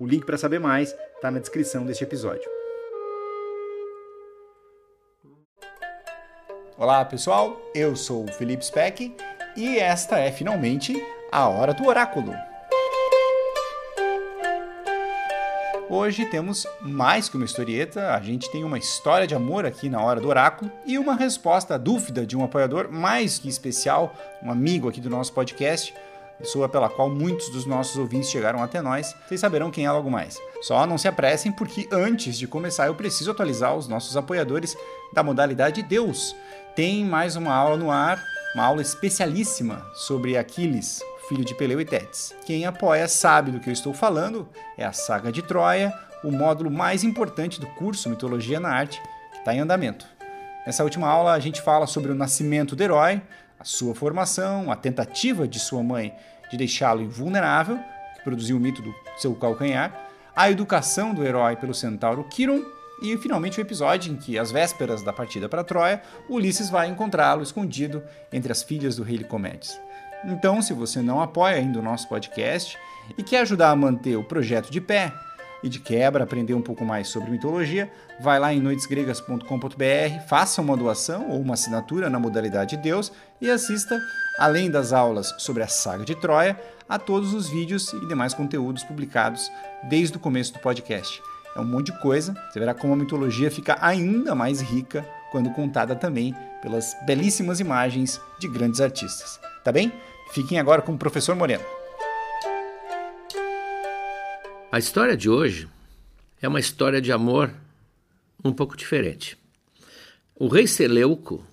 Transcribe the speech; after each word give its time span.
O 0.00 0.06
link 0.06 0.24
para 0.24 0.38
saber 0.38 0.58
mais 0.58 0.96
está 1.14 1.30
na 1.30 1.38
descrição 1.38 1.84
deste 1.84 2.02
episódio. 2.02 2.48
Olá 6.78 7.04
pessoal, 7.04 7.60
eu 7.74 7.94
sou 7.94 8.24
o 8.24 8.32
Felipe 8.32 8.64
Speck 8.64 9.14
e 9.54 9.78
esta 9.78 10.18
é 10.18 10.32
finalmente 10.32 10.96
a 11.30 11.46
Hora 11.46 11.74
do 11.74 11.86
Oráculo. 11.86 12.32
Hoje 15.90 16.24
temos 16.24 16.66
mais 16.80 17.28
que 17.28 17.36
uma 17.36 17.44
historieta, 17.44 18.14
a 18.14 18.20
gente 18.22 18.50
tem 18.50 18.64
uma 18.64 18.78
história 18.78 19.26
de 19.26 19.34
amor 19.34 19.66
aqui 19.66 19.90
na 19.90 20.02
Hora 20.02 20.18
do 20.18 20.28
Oráculo 20.28 20.72
e 20.86 20.96
uma 20.96 21.14
resposta 21.14 21.74
à 21.74 21.76
dúvida 21.76 22.24
de 22.24 22.38
um 22.38 22.42
apoiador 22.42 22.90
mais 22.90 23.38
que 23.38 23.50
especial, 23.50 24.14
um 24.42 24.50
amigo 24.50 24.88
aqui 24.88 25.00
do 25.00 25.10
nosso 25.10 25.34
podcast, 25.34 25.92
pessoa 26.40 26.68
pela 26.68 26.88
qual 26.88 27.08
muitos 27.08 27.50
dos 27.50 27.66
nossos 27.66 27.96
ouvintes 27.96 28.30
chegaram 28.30 28.62
até 28.62 28.80
nós, 28.80 29.14
vocês 29.26 29.40
saberão 29.40 29.70
quem 29.70 29.84
é 29.84 29.92
logo 29.92 30.10
mais. 30.10 30.40
Só 30.62 30.86
não 30.86 30.98
se 30.98 31.06
apressem, 31.06 31.52
porque 31.52 31.88
antes 31.92 32.36
de 32.36 32.46
começar 32.46 32.86
eu 32.86 32.94
preciso 32.94 33.30
atualizar 33.30 33.76
os 33.76 33.86
nossos 33.86 34.16
apoiadores 34.16 34.76
da 35.12 35.22
modalidade 35.22 35.82
Deus. 35.82 36.34
Tem 36.74 37.04
mais 37.04 37.36
uma 37.36 37.54
aula 37.54 37.76
no 37.76 37.90
ar, 37.90 38.22
uma 38.54 38.64
aula 38.64 38.82
especialíssima 38.82 39.86
sobre 39.94 40.36
Aquiles, 40.36 41.00
filho 41.28 41.44
de 41.44 41.54
Peleu 41.54 41.80
e 41.80 41.84
Tétis. 41.84 42.34
Quem 42.44 42.66
apoia 42.66 43.06
sabe 43.06 43.50
do 43.50 43.60
que 43.60 43.68
eu 43.68 43.72
estou 43.72 43.92
falando, 43.92 44.48
é 44.76 44.84
a 44.84 44.92
Saga 44.92 45.30
de 45.30 45.42
Troia, 45.42 45.92
o 46.24 46.30
módulo 46.30 46.70
mais 46.70 47.04
importante 47.04 47.60
do 47.60 47.66
curso 47.66 48.08
Mitologia 48.08 48.58
na 48.58 48.70
Arte, 48.70 49.00
que 49.32 49.38
está 49.38 49.54
em 49.54 49.60
andamento. 49.60 50.06
Nessa 50.66 50.84
última 50.84 51.08
aula 51.08 51.32
a 51.32 51.38
gente 51.38 51.62
fala 51.62 51.86
sobre 51.86 52.12
o 52.12 52.14
nascimento 52.14 52.74
do 52.74 52.82
herói, 52.82 53.22
a 53.60 53.64
sua 53.64 53.94
formação, 53.94 54.72
a 54.72 54.76
tentativa 54.76 55.46
de 55.46 55.60
sua 55.60 55.82
mãe 55.82 56.14
de 56.50 56.56
deixá-lo 56.56 57.02
invulnerável, 57.02 57.78
que 58.16 58.24
produziu 58.24 58.56
o 58.56 58.60
mito 58.60 58.80
do 58.80 58.94
seu 59.18 59.34
calcanhar, 59.34 60.08
a 60.34 60.50
educação 60.50 61.12
do 61.12 61.22
herói 61.22 61.56
pelo 61.56 61.74
centauro 61.74 62.24
Quiron 62.24 62.64
e 63.02 63.16
finalmente 63.18 63.58
o 63.58 63.60
episódio 63.60 64.12
em 64.12 64.16
que, 64.16 64.38
às 64.38 64.50
vésperas 64.50 65.02
da 65.02 65.12
partida 65.12 65.48
para 65.48 65.62
Troia, 65.62 66.02
Ulisses 66.28 66.70
vai 66.70 66.88
encontrá-lo 66.88 67.42
escondido 67.42 68.02
entre 68.32 68.50
as 68.50 68.62
filhas 68.62 68.96
do 68.96 69.02
rei 69.02 69.18
Licomedes. 69.18 69.78
Então, 70.24 70.60
se 70.60 70.72
você 70.72 71.00
não 71.00 71.20
apoia 71.20 71.56
ainda 71.56 71.78
o 71.78 71.82
nosso 71.82 72.08
podcast 72.08 72.78
e 73.16 73.22
quer 73.22 73.40
ajudar 73.40 73.70
a 73.70 73.76
manter 73.76 74.16
o 74.16 74.24
projeto 74.24 74.70
de 74.70 74.80
pé, 74.80 75.12
e 75.62 75.68
de 75.68 75.78
quebra 75.78 76.24
aprender 76.24 76.54
um 76.54 76.62
pouco 76.62 76.84
mais 76.84 77.08
sobre 77.08 77.30
mitologia, 77.30 77.90
vai 78.20 78.38
lá 78.38 78.52
em 78.52 78.60
noitesgregas.com.br, 78.60 80.26
faça 80.28 80.60
uma 80.60 80.76
doação 80.76 81.30
ou 81.30 81.40
uma 81.40 81.54
assinatura 81.54 82.08
na 82.08 82.18
modalidade 82.18 82.76
Deus 82.76 83.12
e 83.40 83.50
assista, 83.50 84.00
além 84.38 84.70
das 84.70 84.92
aulas 84.92 85.34
sobre 85.38 85.62
a 85.62 85.68
saga 85.68 86.04
de 86.04 86.14
Troia, 86.14 86.58
a 86.88 86.98
todos 86.98 87.34
os 87.34 87.48
vídeos 87.48 87.92
e 87.92 88.06
demais 88.06 88.34
conteúdos 88.34 88.82
publicados 88.82 89.50
desde 89.88 90.16
o 90.16 90.20
começo 90.20 90.52
do 90.52 90.58
podcast. 90.58 91.22
É 91.54 91.60
um 91.60 91.64
monte 91.64 91.92
de 91.92 92.00
coisa, 92.00 92.34
você 92.50 92.58
verá 92.58 92.74
como 92.74 92.92
a 92.92 92.96
mitologia 92.96 93.50
fica 93.50 93.76
ainda 93.80 94.34
mais 94.34 94.60
rica 94.60 95.04
quando 95.30 95.50
contada 95.50 95.94
também 95.94 96.34
pelas 96.62 96.96
belíssimas 97.06 97.60
imagens 97.60 98.20
de 98.38 98.48
grandes 98.48 98.80
artistas. 98.80 99.40
Tá 99.64 99.72
bem? 99.72 99.92
Fiquem 100.32 100.58
agora 100.58 100.82
com 100.82 100.92
o 100.92 100.98
professor 100.98 101.34
Moreno. 101.34 101.79
A 104.72 104.78
história 104.78 105.16
de 105.16 105.28
hoje 105.28 105.68
é 106.40 106.46
uma 106.46 106.60
história 106.60 107.00
de 107.00 107.10
amor 107.10 107.52
um 108.44 108.52
pouco 108.52 108.76
diferente. 108.76 109.36
O 110.32 110.46
rei 110.46 110.64
Seleuco, 110.64 111.44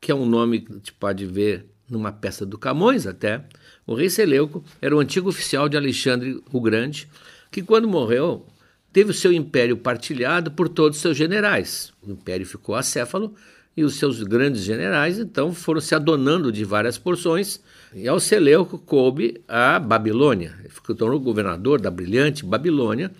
que 0.00 0.10
é 0.10 0.14
um 0.14 0.26
nome 0.26 0.62
que 0.62 0.72
gente 0.72 0.92
pode 0.92 1.24
ver 1.24 1.64
numa 1.88 2.10
peça 2.10 2.44
do 2.44 2.58
Camões 2.58 3.06
até, 3.06 3.44
o 3.86 3.94
rei 3.94 4.10
Seleuco 4.10 4.64
era 4.80 4.94
o 4.94 4.98
antigo 4.98 5.28
oficial 5.28 5.68
de 5.68 5.76
Alexandre 5.76 6.42
o 6.52 6.60
Grande, 6.60 7.08
que 7.48 7.62
quando 7.62 7.86
morreu 7.86 8.44
teve 8.92 9.12
o 9.12 9.14
seu 9.14 9.32
império 9.32 9.76
partilhado 9.76 10.50
por 10.50 10.68
todos 10.68 10.96
os 10.96 11.02
seus 11.02 11.16
generais. 11.16 11.92
O 12.02 12.10
império 12.10 12.44
ficou 12.44 12.74
acéfalo 12.74 13.36
e 13.76 13.84
os 13.84 13.96
seus 13.96 14.22
grandes 14.22 14.62
generais 14.62 15.18
então 15.18 15.52
foram 15.52 15.80
se 15.80 15.94
adonando 15.94 16.52
de 16.52 16.64
várias 16.64 16.98
porções 16.98 17.60
e 17.94 18.06
ao 18.06 18.20
Seleuco 18.20 18.78
coube 18.78 19.40
a 19.48 19.78
Babilônia. 19.78 20.54
Ele 20.60 20.68
ficou 20.68 20.94
tornou 20.94 21.18
governador 21.18 21.80
da 21.80 21.90
brilhante 21.90 22.44
Babilônia 22.44 23.10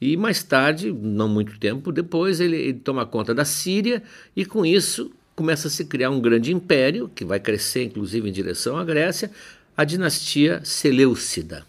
e 0.00 0.16
mais 0.16 0.42
tarde, 0.42 0.92
não 0.92 1.28
muito 1.28 1.58
tempo 1.58 1.90
depois, 1.90 2.40
ele, 2.40 2.56
ele 2.56 2.78
toma 2.78 3.06
conta 3.06 3.34
da 3.34 3.44
Síria 3.44 4.02
e 4.36 4.44
com 4.44 4.64
isso 4.64 5.10
começa 5.34 5.68
a 5.68 5.70
se 5.70 5.84
criar 5.84 6.10
um 6.10 6.20
grande 6.20 6.52
império 6.52 7.10
que 7.14 7.24
vai 7.24 7.40
crescer 7.40 7.84
inclusive 7.84 8.28
em 8.28 8.32
direção 8.32 8.76
à 8.76 8.84
Grécia, 8.84 9.30
a 9.76 9.84
dinastia 9.84 10.60
Seleucida. 10.64 11.64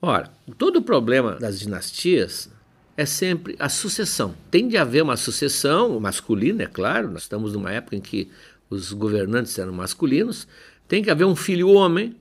Ora, 0.00 0.30
todo 0.56 0.76
o 0.76 0.82
problema 0.82 1.36
das 1.36 1.60
dinastias 1.60 2.48
é 2.96 3.06
sempre 3.06 3.56
a 3.58 3.68
sucessão. 3.68 4.34
Tem 4.50 4.68
de 4.68 4.76
haver 4.76 5.02
uma 5.02 5.16
sucessão 5.16 5.98
masculina, 6.00 6.64
é 6.64 6.66
claro, 6.66 7.10
nós 7.10 7.22
estamos 7.22 7.52
numa 7.52 7.72
época 7.72 7.96
em 7.96 8.00
que 8.00 8.30
os 8.68 8.92
governantes 8.92 9.58
eram 9.58 9.72
masculinos, 9.72 10.46
tem 10.86 11.02
que 11.02 11.10
haver 11.10 11.24
um 11.24 11.36
filho 11.36 11.68
homem 11.68 12.16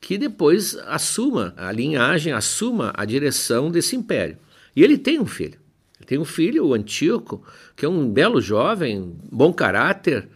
que 0.00 0.18
depois 0.18 0.76
assuma 0.86 1.54
a 1.56 1.72
linhagem, 1.72 2.32
assuma 2.32 2.92
a 2.94 3.04
direção 3.04 3.70
desse 3.70 3.96
império. 3.96 4.36
E 4.74 4.82
ele 4.82 4.98
tem 4.98 5.18
um 5.18 5.26
filho. 5.26 5.58
Ele 5.98 6.06
tem 6.06 6.18
um 6.18 6.24
filho, 6.24 6.66
o 6.66 6.74
Antíoco, 6.74 7.42
que 7.74 7.84
é 7.84 7.88
um 7.88 8.08
belo 8.08 8.40
jovem, 8.40 9.16
bom 9.30 9.52
caráter, 9.52 10.28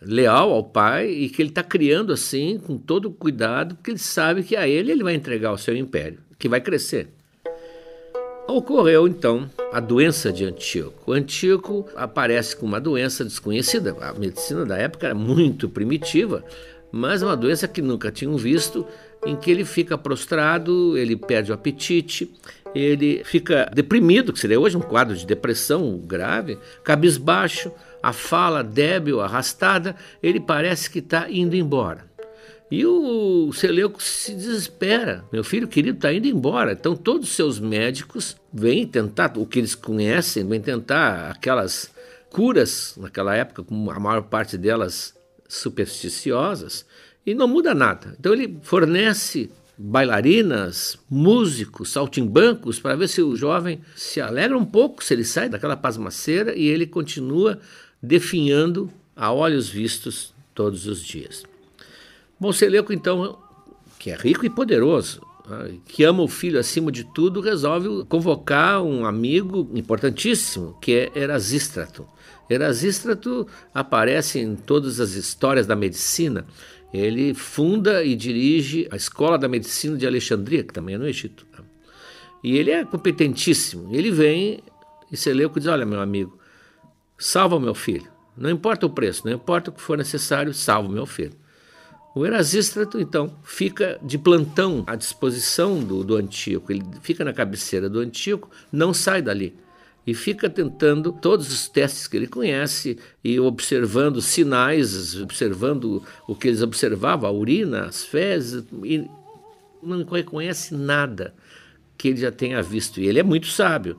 leal 0.00 0.52
ao 0.52 0.62
pai 0.62 1.10
e 1.10 1.28
que 1.28 1.42
ele 1.42 1.48
está 1.48 1.62
criando 1.62 2.12
assim 2.12 2.58
com 2.58 2.76
todo 2.76 3.10
cuidado, 3.10 3.74
porque 3.74 3.90
ele 3.90 3.98
sabe 3.98 4.42
que 4.42 4.54
a 4.54 4.68
ele 4.68 4.92
ele 4.92 5.02
vai 5.02 5.14
entregar 5.14 5.52
o 5.52 5.58
seu 5.58 5.76
império, 5.76 6.20
que 6.38 6.48
vai 6.48 6.60
crescer. 6.60 7.08
Ocorreu 8.48 9.08
então 9.08 9.50
a 9.72 9.80
doença 9.80 10.32
de 10.32 10.44
Antíoco. 10.44 11.12
Antíoco 11.12 11.84
aparece 11.96 12.56
com 12.56 12.64
uma 12.64 12.80
doença 12.80 13.24
desconhecida. 13.24 13.96
A 14.00 14.14
medicina 14.14 14.64
da 14.64 14.78
época 14.78 15.06
era 15.06 15.14
muito 15.14 15.68
primitiva, 15.68 16.44
mas 16.92 17.22
uma 17.22 17.36
doença 17.36 17.66
que 17.66 17.82
nunca 17.82 18.10
tinham 18.10 18.36
visto, 18.36 18.86
em 19.26 19.34
que 19.34 19.50
ele 19.50 19.64
fica 19.64 19.98
prostrado, 19.98 20.96
ele 20.96 21.16
perde 21.16 21.50
o 21.50 21.54
apetite, 21.54 22.32
ele 22.72 23.22
fica 23.24 23.68
deprimido, 23.74 24.32
que 24.32 24.38
seria 24.38 24.60
hoje 24.60 24.76
um 24.76 24.80
quadro 24.80 25.16
de 25.16 25.26
depressão 25.26 25.98
grave, 25.98 26.56
cabisbaixo, 26.84 27.72
a 28.00 28.12
fala 28.12 28.62
débil, 28.62 29.20
arrastada, 29.20 29.96
ele 30.22 30.38
parece 30.38 30.88
que 30.88 31.00
está 31.00 31.28
indo 31.28 31.56
embora. 31.56 32.05
E 32.70 32.84
o 32.84 33.52
Seleuco 33.52 34.02
se 34.02 34.34
desespera. 34.34 35.24
Meu 35.32 35.44
filho 35.44 35.68
querido 35.68 35.98
está 35.98 36.12
indo 36.12 36.26
embora. 36.26 36.72
Então 36.72 36.96
todos 36.96 37.28
os 37.28 37.34
seus 37.36 37.60
médicos 37.60 38.36
vêm 38.52 38.86
tentar, 38.86 39.32
o 39.36 39.46
que 39.46 39.60
eles 39.60 39.74
conhecem, 39.74 40.46
vêm 40.46 40.60
tentar 40.60 41.30
aquelas 41.30 41.90
curas, 42.28 42.94
naquela 42.96 43.34
época, 43.34 43.64
a 43.70 44.00
maior 44.00 44.22
parte 44.22 44.58
delas 44.58 45.14
supersticiosas, 45.48 46.84
e 47.24 47.34
não 47.34 47.46
muda 47.46 47.74
nada. 47.74 48.16
Então 48.18 48.32
ele 48.32 48.58
fornece 48.62 49.48
bailarinas, 49.78 50.98
músicos, 51.08 51.92
saltimbancos, 51.92 52.80
para 52.80 52.96
ver 52.96 53.08
se 53.08 53.22
o 53.22 53.36
jovem 53.36 53.80
se 53.94 54.20
alegra 54.20 54.58
um 54.58 54.64
pouco, 54.64 55.04
se 55.04 55.14
ele 55.14 55.24
sai 55.24 55.48
daquela 55.48 55.76
pasmaceira 55.76 56.54
e 56.56 56.66
ele 56.66 56.86
continua 56.86 57.60
definhando 58.02 58.90
a 59.14 59.32
olhos 59.32 59.68
vistos 59.68 60.34
todos 60.54 60.86
os 60.86 61.02
dias. 61.02 61.44
Seleuco, 62.52 62.92
então, 62.92 63.38
que 63.98 64.10
é 64.10 64.16
rico 64.16 64.44
e 64.44 64.50
poderoso, 64.50 65.22
né, 65.48 65.78
que 65.86 66.04
ama 66.04 66.22
o 66.22 66.28
filho 66.28 66.58
acima 66.58 66.92
de 66.92 67.04
tudo, 67.04 67.40
resolve 67.40 68.04
convocar 68.08 68.82
um 68.82 69.06
amigo 69.06 69.70
importantíssimo, 69.74 70.76
que 70.80 70.92
é 70.92 71.12
Erasístrato. 71.14 72.06
Erasístrato 72.48 73.46
aparece 73.74 74.38
em 74.38 74.54
todas 74.54 75.00
as 75.00 75.12
histórias 75.12 75.66
da 75.66 75.74
medicina 75.74 76.46
Ele 76.94 77.34
funda 77.34 78.04
e 78.04 78.14
dirige 78.14 78.86
a 78.90 78.96
Escola 78.96 79.36
da 79.36 79.48
Medicina 79.48 79.96
de 79.96 80.06
Alexandria, 80.06 80.62
que 80.62 80.72
também 80.72 80.94
é 80.94 80.98
no 80.98 81.08
Egito. 81.08 81.44
Né? 81.52 81.64
E 82.44 82.56
ele 82.56 82.70
é 82.70 82.84
competentíssimo. 82.84 83.88
Ele 83.92 84.10
vem 84.10 84.62
e 85.10 85.16
Seleuco 85.16 85.58
diz: 85.58 85.68
Olha, 85.68 85.84
meu 85.84 86.00
amigo, 86.00 86.38
salva 87.18 87.56
o 87.56 87.60
meu 87.60 87.74
filho. 87.74 88.10
Não 88.36 88.50
importa 88.50 88.86
o 88.86 88.90
preço, 88.90 89.22
não 89.24 89.32
importa 89.32 89.70
o 89.70 89.72
que 89.72 89.80
for 89.80 89.96
necessário, 89.96 90.52
salva 90.52 90.88
o 90.88 90.92
meu 90.92 91.06
filho. 91.06 91.32
O 92.16 92.24
Erasístrato, 92.24 92.98
então, 92.98 93.30
fica 93.44 94.00
de 94.02 94.16
plantão 94.16 94.82
à 94.86 94.96
disposição 94.96 95.84
do, 95.84 96.02
do 96.02 96.16
Antíoco. 96.16 96.72
Ele 96.72 96.82
fica 97.02 97.22
na 97.22 97.30
cabeceira 97.30 97.90
do 97.90 98.00
Antíoco, 98.00 98.50
não 98.72 98.94
sai 98.94 99.20
dali 99.20 99.54
e 100.06 100.14
fica 100.14 100.48
tentando 100.48 101.12
todos 101.12 101.52
os 101.52 101.68
testes 101.68 102.06
que 102.06 102.16
ele 102.16 102.26
conhece 102.26 102.96
e 103.22 103.38
observando 103.38 104.22
sinais, 104.22 105.20
observando 105.20 106.02
o 106.26 106.34
que 106.34 106.48
eles 106.48 106.62
observavam, 106.62 107.28
a 107.28 107.32
urina, 107.32 107.84
as 107.84 108.02
fezes, 108.02 108.64
e 108.82 109.06
não 109.82 110.02
reconhece 110.04 110.74
nada 110.74 111.34
que 111.98 112.08
ele 112.08 112.20
já 112.22 112.32
tenha 112.32 112.62
visto. 112.62 112.98
E 112.98 113.06
ele 113.06 113.18
é 113.18 113.22
muito 113.22 113.48
sábio. 113.48 113.98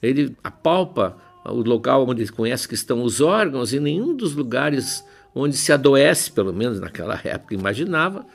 Ele 0.00 0.34
apalpa 0.42 1.18
o 1.44 1.56
local 1.56 2.08
onde 2.08 2.22
ele 2.22 2.32
conhece 2.32 2.66
que 2.66 2.74
estão 2.74 3.02
os 3.02 3.20
órgãos 3.20 3.74
e 3.74 3.78
nenhum 3.78 4.16
dos 4.16 4.34
lugares 4.34 5.04
onde 5.38 5.56
se 5.56 5.72
adoece, 5.72 6.30
pelo 6.30 6.52
menos 6.52 6.80
naquela 6.80 7.20
época, 7.24 7.54
imaginava, 7.54 8.26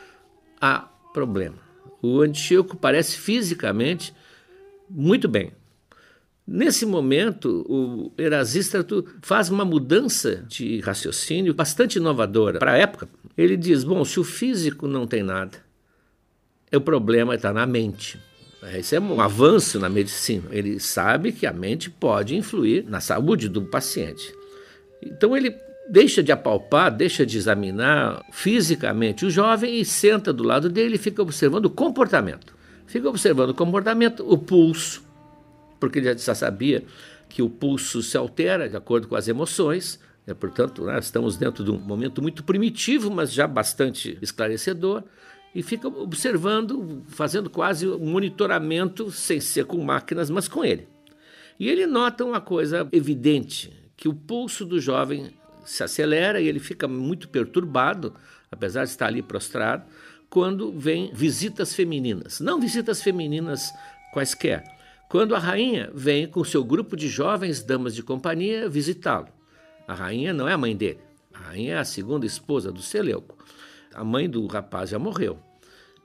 há 0.59 0.87
problema. 1.13 1.57
O 2.01 2.21
Antíoco 2.21 2.75
parece 2.75 3.17
fisicamente 3.17 4.13
muito 4.89 5.27
bem, 5.27 5.51
Nesse 6.45 6.85
momento, 6.85 7.65
o 7.69 8.11
Erasístrato 8.17 9.05
faz 9.21 9.49
uma 9.49 9.63
mudança 9.63 10.43
de 10.45 10.81
raciocínio 10.81 11.53
bastante 11.53 11.95
inovadora 11.95 12.59
para 12.59 12.73
a 12.73 12.77
época. 12.77 13.07
Ele 13.37 13.55
diz: 13.55 13.85
bom, 13.85 14.03
se 14.03 14.19
o 14.19 14.25
físico 14.25 14.85
não 14.85 15.07
tem 15.07 15.23
nada, 15.23 15.57
o 16.73 16.81
problema 16.81 17.35
está 17.35 17.53
na 17.53 17.65
mente. 17.65 18.19
Esse 18.75 18.95
é 18.95 18.99
um 18.99 19.21
avanço 19.21 19.79
na 19.79 19.89
medicina. 19.89 20.49
Ele 20.51 20.79
sabe 20.79 21.31
que 21.31 21.45
a 21.45 21.53
mente 21.53 21.89
pode 21.89 22.35
influir 22.35 22.85
na 22.87 22.99
saúde 22.99 23.47
do 23.47 23.61
paciente. 23.61 24.33
Então 25.01 25.35
ele 25.35 25.51
deixa 25.89 26.23
de 26.23 26.31
apalpar, 26.31 26.95
deixa 26.95 27.25
de 27.25 27.37
examinar 27.37 28.23
fisicamente 28.31 29.25
o 29.25 29.29
jovem 29.29 29.79
e 29.79 29.85
senta 29.85 30.31
do 30.31 30.43
lado 30.43 30.69
dele 30.69 30.95
e 30.95 30.99
fica 30.99 31.21
observando 31.21 31.65
o 31.65 31.69
comportamento. 31.69 32.55
Fica 32.85 33.09
observando 33.09 33.51
o 33.51 33.53
comportamento, 33.53 34.25
o 34.27 34.37
pulso, 34.37 35.03
porque 35.79 35.99
ele 35.99 36.17
já 36.17 36.35
sabia 36.35 36.83
que 37.27 37.41
o 37.41 37.49
pulso 37.49 38.01
se 38.03 38.15
altera 38.15 38.69
de 38.69 38.77
acordo 38.77 39.07
com 39.07 39.15
as 39.15 39.27
emoções. 39.27 39.99
Né? 40.25 40.33
Portanto, 40.33 40.85
né, 40.85 40.99
estamos 40.99 41.35
dentro 41.35 41.63
de 41.63 41.71
um 41.71 41.79
momento 41.79 42.21
muito 42.21 42.43
primitivo, 42.43 43.09
mas 43.09 43.33
já 43.33 43.47
bastante 43.47 44.17
esclarecedor. 44.21 45.03
E 45.55 45.61
fica 45.61 45.87
observando, 45.87 47.03
fazendo 47.07 47.49
quase 47.49 47.87
um 47.87 48.11
monitoramento, 48.11 49.11
sem 49.11 49.39
ser 49.39 49.65
com 49.65 49.83
máquinas, 49.83 50.29
mas 50.29 50.47
com 50.47 50.63
ele. 50.63 50.87
E 51.59 51.69
ele 51.69 51.85
nota 51.85 52.25
uma 52.25 52.41
coisa 52.41 52.87
evidente: 52.91 53.71
que 53.95 54.07
o 54.07 54.13
pulso 54.13 54.65
do 54.65 54.79
jovem 54.79 55.31
se 55.65 55.83
acelera 55.83 56.39
e 56.39 56.47
ele 56.47 56.59
fica 56.59 56.87
muito 56.87 57.29
perturbado, 57.29 58.13
apesar 58.51 58.83
de 58.83 58.91
estar 58.91 59.07
ali 59.07 59.21
prostrado, 59.21 59.85
quando 60.29 60.71
vem 60.71 61.11
visitas 61.13 61.75
femininas. 61.75 62.39
Não 62.39 62.59
visitas 62.59 63.01
femininas 63.01 63.71
quaisquer, 64.11 64.63
quando 65.09 65.35
a 65.35 65.39
rainha 65.39 65.91
vem 65.93 66.27
com 66.27 66.43
seu 66.43 66.63
grupo 66.63 66.95
de 66.95 67.07
jovens 67.07 67.63
damas 67.63 67.93
de 67.93 68.01
companhia 68.01 68.67
visitá-lo. 68.67 69.27
A 69.87 69.93
rainha 69.93 70.33
não 70.33 70.47
é 70.47 70.53
a 70.53 70.57
mãe 70.57 70.75
dele, 70.75 70.99
a 71.33 71.39
rainha 71.39 71.75
é 71.75 71.77
a 71.77 71.85
segunda 71.85 72.25
esposa 72.25 72.71
do 72.71 72.81
Seleuco. 72.81 73.37
A 73.93 74.03
mãe 74.03 74.29
do 74.29 74.45
rapaz 74.47 74.89
já 74.89 74.97
morreu. 74.97 75.37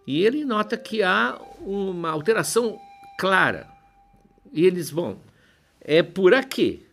E 0.07 0.23
ele 0.25 0.45
nota 0.45 0.77
que 0.77 1.03
há 1.03 1.41
uma 1.61 2.11
alteração 2.11 2.79
clara. 3.19 3.67
E 4.53 4.65
eles, 4.65 4.91
bom, 4.91 5.21
é 5.81 6.03
por 6.03 6.35
aqui. 6.35 6.87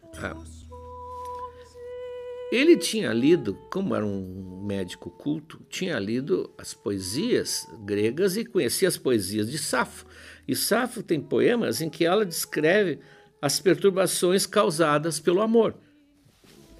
Ele 2.52 2.78
tinha 2.78 3.12
lido, 3.12 3.56
como 3.72 3.96
era 3.96 4.06
um 4.06 4.64
médico 4.66 5.10
culto, 5.10 5.60
tinha 5.68 5.98
lido 5.98 6.54
as 6.58 6.74
poesias 6.74 7.68
gregas 7.84 8.38
e 8.38 8.46
conhecia 8.46 8.88
as 8.88 8.98
poesias 8.98 9.50
de 9.50 9.58
Safo. 9.58 10.06
E 10.48 10.56
Safo 10.56 11.02
tem 11.02 11.20
poemas 11.20 11.82
em 11.82 11.90
que 11.90 12.06
ela 12.06 12.26
descreve 12.26 13.00
as 13.42 13.60
perturbações 13.60 14.46
causadas 14.46 15.20
pelo 15.20 15.42
amor. 15.42 15.76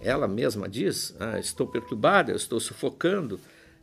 Ela 0.02 0.28
mesma 0.28 0.70
diz: 0.70 1.16
ah, 1.20 1.40
Estou 1.40 1.68
perturbada, 1.68 2.32
estou 2.32 2.60
sufocando. 2.60 3.40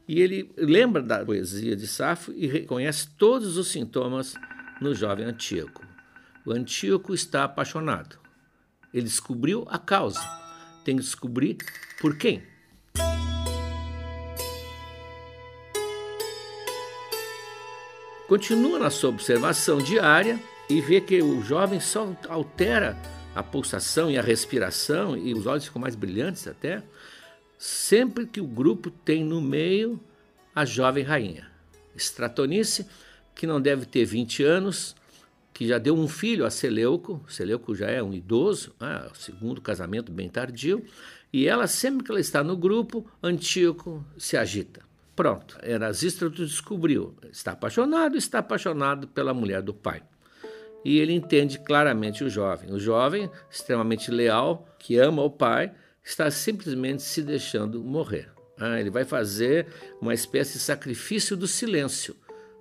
E 0.06 0.20
ele 0.20 0.52
lembra 0.56 1.02
da 1.02 1.24
poesia 1.24 1.74
de 1.74 1.86
Safo 1.86 2.32
e 2.32 2.46
reconhece 2.46 3.08
todos 3.16 3.56
os 3.56 3.68
sintomas 3.68 4.34
no 4.80 4.94
jovem 4.94 5.26
Antíoco. 5.26 5.84
O 6.46 6.52
Antíoco 6.52 7.12
está 7.12 7.44
apaixonado. 7.44 8.18
Ele 8.92 9.04
descobriu 9.04 9.66
a 9.68 9.78
causa. 9.78 10.41
Tem 10.84 10.96
que 10.96 11.02
descobrir 11.02 11.58
por 12.00 12.16
quem. 12.16 12.42
Continua 18.26 18.78
na 18.78 18.88
sua 18.88 19.10
observação 19.10 19.78
diária 19.78 20.40
e 20.68 20.80
vê 20.80 21.00
que 21.00 21.20
o 21.20 21.42
jovem 21.42 21.78
só 21.78 22.16
altera 22.28 22.96
a 23.34 23.42
pulsação 23.42 24.10
e 24.10 24.18
a 24.18 24.22
respiração 24.22 25.16
e 25.16 25.34
os 25.34 25.46
olhos 25.46 25.66
ficam 25.66 25.80
mais 25.82 25.94
brilhantes 25.94 26.46
até, 26.46 26.82
sempre 27.58 28.26
que 28.26 28.40
o 28.40 28.46
grupo 28.46 28.90
tem 28.90 29.22
no 29.22 29.40
meio 29.40 30.00
a 30.54 30.64
jovem 30.64 31.04
rainha. 31.04 31.50
Stratonice, 31.94 32.86
que 33.34 33.46
não 33.46 33.60
deve 33.60 33.84
ter 33.86 34.04
20 34.04 34.42
anos, 34.44 34.96
que 35.52 35.66
já 35.66 35.78
deu 35.78 35.94
um 35.94 36.08
filho 36.08 36.44
a 36.46 36.50
Seleuco, 36.50 37.24
Seleuco 37.28 37.74
já 37.74 37.90
é 37.90 38.02
um 38.02 38.12
idoso, 38.12 38.74
né, 38.80 39.08
segundo 39.14 39.60
casamento 39.60 40.10
bem 40.10 40.28
tardio, 40.28 40.84
e 41.32 41.46
ela, 41.46 41.66
sempre 41.66 42.04
que 42.04 42.10
ela 42.10 42.20
está 42.20 42.42
no 42.44 42.56
grupo, 42.56 43.10
Antíoco 43.22 44.04
se 44.18 44.36
agita. 44.36 44.82
Pronto, 45.14 45.58
Erasístrato 45.62 46.44
descobriu, 46.44 47.14
está 47.30 47.52
apaixonado, 47.52 48.16
está 48.16 48.38
apaixonado 48.38 49.06
pela 49.08 49.34
mulher 49.34 49.62
do 49.62 49.74
pai. 49.74 50.02
E 50.84 50.98
ele 50.98 51.12
entende 51.12 51.58
claramente 51.58 52.24
o 52.24 52.30
jovem. 52.30 52.72
O 52.72 52.78
jovem, 52.78 53.30
extremamente 53.50 54.10
leal, 54.10 54.66
que 54.78 54.98
ama 54.98 55.22
o 55.22 55.30
pai, 55.30 55.72
está 56.02 56.30
simplesmente 56.30 57.02
se 57.02 57.22
deixando 57.22 57.82
morrer. 57.84 58.30
Ah, 58.58 58.80
ele 58.80 58.90
vai 58.90 59.04
fazer 59.04 59.66
uma 60.00 60.14
espécie 60.14 60.54
de 60.54 60.58
sacrifício 60.58 61.36
do 61.36 61.46
silêncio. 61.46 62.16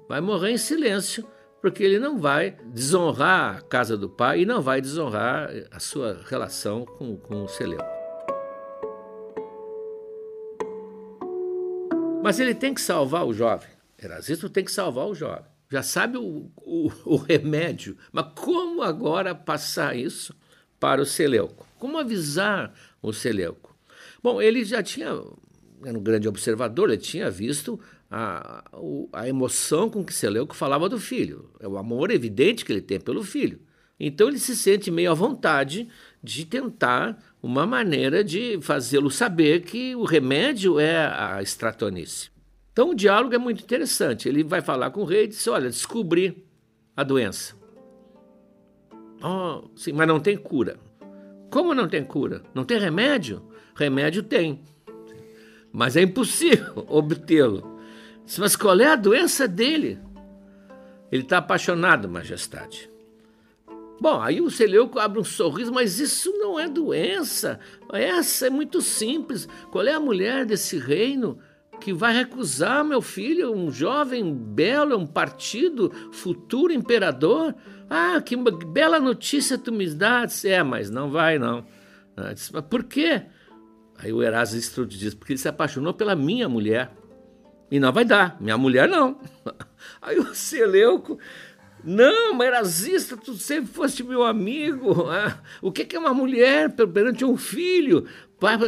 Vai 0.08 0.22
morrer 0.22 0.52
em 0.52 0.58
silêncio, 0.58 1.28
porque 1.62 1.84
ele 1.84 2.00
não 2.00 2.18
vai 2.18 2.58
desonrar 2.66 3.58
a 3.58 3.62
casa 3.62 3.96
do 3.96 4.10
pai 4.10 4.42
e 4.42 4.46
não 4.46 4.62
vai 4.62 4.82
desonrar 4.82 5.50
a 5.70 5.80
sua 5.80 6.20
relação 6.26 6.86
com, 6.86 7.16
com 7.16 7.44
o 7.44 7.48
Seleuco. 7.48 7.86
Mas 12.24 12.40
ele 12.40 12.56
tem 12.56 12.74
que 12.74 12.82
salvar 12.82 13.26
o 13.26 13.34
jovem. 13.34 13.70
Erasito 14.02 14.50
tem 14.50 14.66
que 14.66 14.72
salvar 14.72 15.08
o 15.08 15.16
jovem. 15.16 15.46
Já 15.70 15.84
sabe 15.84 16.18
o, 16.18 16.52
o, 16.58 16.92
o 17.06 17.16
remédio, 17.16 17.96
mas 18.12 18.26
como 18.36 18.82
agora 18.82 19.34
passar 19.34 19.96
isso 19.96 20.36
para 20.80 21.02
o 21.02 21.06
Seleuco? 21.06 21.66
Como 21.80 21.98
avisar 21.98 22.74
o 23.02 23.14
Seleuco? 23.14 23.76
Bom, 24.22 24.42
ele 24.42 24.66
já 24.66 24.84
tinha, 24.84 25.08
era 25.86 25.98
um 25.98 26.04
grande 26.04 26.28
observador, 26.28 26.90
ele 26.90 26.98
tinha 26.98 27.30
visto 27.30 27.80
a, 28.12 28.64
a 29.14 29.30
emoção 29.30 29.90
com 29.90 30.04
que 30.04 30.14
Seleuco 30.14 30.54
falava 30.54 30.90
do 30.90 31.00
filho, 31.00 31.50
é 31.62 31.68
o 31.68 31.78
amor 31.78 32.12
evidente 32.12 32.66
que 32.66 32.74
ele 32.74 32.82
tem 32.82 33.00
pelo 33.00 33.24
filho. 33.24 33.62
Então 33.98 34.28
ele 34.28 34.40
se 34.40 34.56
sente 34.56 34.92
meio 34.92 35.12
à 35.12 35.14
vontade 35.14 35.88
de 36.22 36.44
tentar 36.46 37.18
uma 37.42 37.66
maneira 37.66 38.24
de 38.24 38.60
fazê-lo 38.62 39.10
saber 39.10 39.62
que 39.62 39.96
o 39.96 40.04
remédio 40.04 40.80
é 40.80 41.06
a 41.06 41.42
estratonice. 41.42 42.30
Então 42.74 42.90
o 42.90 42.96
diálogo 42.96 43.34
é 43.34 43.38
muito 43.38 43.64
interessante. 43.64 44.28
Ele 44.28 44.44
vai 44.44 44.62
falar 44.62 44.92
com 44.92 45.02
o 45.02 45.06
rei 45.06 45.26
e 45.26 45.28
diz: 45.28 45.48
Olha, 45.48 45.70
descobri 45.70 46.46
a 46.98 47.04
doença. 47.04 47.56
Oh, 49.24 49.70
sim, 49.76 49.94
mas 49.94 50.08
não 50.08 50.20
tem 50.20 50.36
cura. 50.36 50.78
Como 51.52 51.76
não 51.76 51.88
tem 51.88 52.04
cura? 52.04 52.42
Não 52.56 52.64
tem 52.64 52.80
remédio? 52.80 53.44
Remédio 53.76 54.24
tem. 54.24 54.62
Mas 55.72 55.96
é 55.96 56.02
impossível 56.02 56.86
obtê-lo. 56.90 57.80
Mas 58.38 58.56
qual 58.56 58.80
é 58.80 58.88
a 58.88 58.96
doença 58.96 59.48
dele? 59.48 60.00
Ele 61.12 61.24
está 61.24 61.40
apaixonado, 61.40 62.08
majestade. 62.08 62.90
Bom, 64.00 64.20
aí 64.20 64.42
o 64.42 64.50
Seleuco 64.50 64.98
abre 64.98 65.20
um 65.20 65.24
sorriso, 65.24 65.72
mas 65.72 66.00
isso 66.00 66.32
não 66.40 66.60
é 66.60 66.68
doença. 66.68 67.60
Essa 67.94 68.48
é 68.48 68.50
muito 68.50 68.82
simples. 68.82 69.48
Qual 69.70 69.86
é 69.86 69.94
a 69.94 70.00
mulher 70.00 70.44
desse 70.44 70.80
reino 70.80 71.38
que 71.80 71.94
vai 71.94 72.12
recusar 72.12 72.84
meu 72.84 73.02
filho, 73.02 73.54
um 73.54 73.70
jovem 73.72 74.34
belo, 74.34 74.98
um 74.98 75.06
partido, 75.06 75.92
futuro 76.12 76.74
imperador? 76.74 77.54
Ah, 77.88 78.20
que 78.22 78.36
bela 78.36 79.00
notícia 79.00 79.56
tu 79.56 79.72
me 79.72 79.88
dás. 79.94 80.46
É, 80.46 80.64
mas 80.64 80.90
não 80.90 81.12
vai 81.12 81.38
não. 81.38 81.64
Mas 82.16 82.50
por 82.70 82.86
quê? 82.86 83.22
Aí 84.00 84.12
o 84.12 84.24
Erasmo 84.24 84.86
diz, 84.88 85.14
porque 85.14 85.34
ele 85.34 85.40
se 85.40 85.48
apaixonou 85.48 85.94
pela 85.94 86.16
minha 86.16 86.50
mulher. 86.50 86.92
E 87.72 87.80
não 87.80 87.94
vai 87.94 88.04
dar, 88.04 88.36
minha 88.42 88.58
mulher 88.58 88.88
não. 88.88 89.18
Aí 90.02 90.20
o 90.20 90.36
Seleuco, 90.36 91.18
não, 91.84 92.44
Erasista, 92.44 93.18
tu 93.18 93.34
sempre 93.36 93.72
foste 93.72 94.04
meu 94.04 94.24
amigo. 94.24 95.10
Ah, 95.10 95.40
o 95.62 95.72
que 95.72 95.96
é 95.96 96.00
uma 96.00 96.14
mulher 96.14 96.70
perante 96.70 97.24
um 97.24 97.38
filho? 97.38 98.06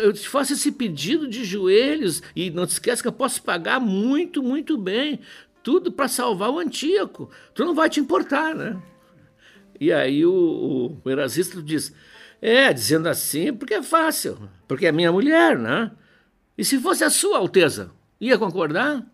Eu 0.01 0.13
te 0.13 0.27
faço 0.27 0.53
esse 0.53 0.71
pedido 0.71 1.27
de 1.27 1.43
joelhos 1.43 2.23
e 2.35 2.49
não 2.49 2.65
te 2.65 2.71
esqueça 2.71 3.01
que 3.01 3.07
eu 3.07 3.13
posso 3.13 3.43
pagar 3.43 3.79
muito, 3.79 4.41
muito 4.41 4.77
bem. 4.77 5.19
Tudo 5.61 5.91
para 5.91 6.07
salvar 6.07 6.49
o 6.49 6.59
Antíoco. 6.59 7.29
Tu 7.53 7.65
não 7.65 7.75
vai 7.75 7.89
te 7.89 7.99
importar, 7.99 8.55
né? 8.55 8.81
E 9.79 9.91
aí 9.91 10.25
o, 10.25 10.97
o 11.03 11.09
Erasista 11.09 11.61
diz: 11.61 11.93
É, 12.41 12.71
dizendo 12.71 13.09
assim, 13.09 13.53
porque 13.53 13.75
é 13.75 13.83
fácil, 13.83 14.49
porque 14.67 14.85
é 14.85 14.91
minha 14.91 15.11
mulher, 15.11 15.57
né? 15.57 15.91
E 16.57 16.63
se 16.63 16.79
fosse 16.79 17.03
a 17.03 17.09
sua 17.09 17.39
Alteza, 17.39 17.91
ia 18.23 18.37
concordar? 18.37 19.05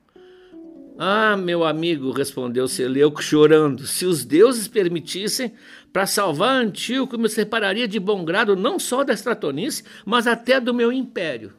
Ah, 0.98 1.38
meu 1.38 1.64
amigo, 1.64 2.12
respondeu 2.12 2.68
Seleuco 2.68 3.24
chorando, 3.24 3.88
se 3.88 4.06
os 4.06 4.26
deuses 4.26 4.68
permitissem, 4.68 5.54
para 5.94 6.06
salvar 6.06 6.62
Antíoco 6.62 7.18
me 7.18 7.30
separaria 7.30 7.88
de 7.88 8.00
bom 8.00 8.26
grado 8.26 8.56
não 8.56 8.78
só 8.78 9.04
da 9.04 9.14
estratonice, 9.14 9.84
mas 10.06 10.28
até 10.28 10.60
do 10.60 10.74
meu 10.74 10.92
império. 10.92 11.54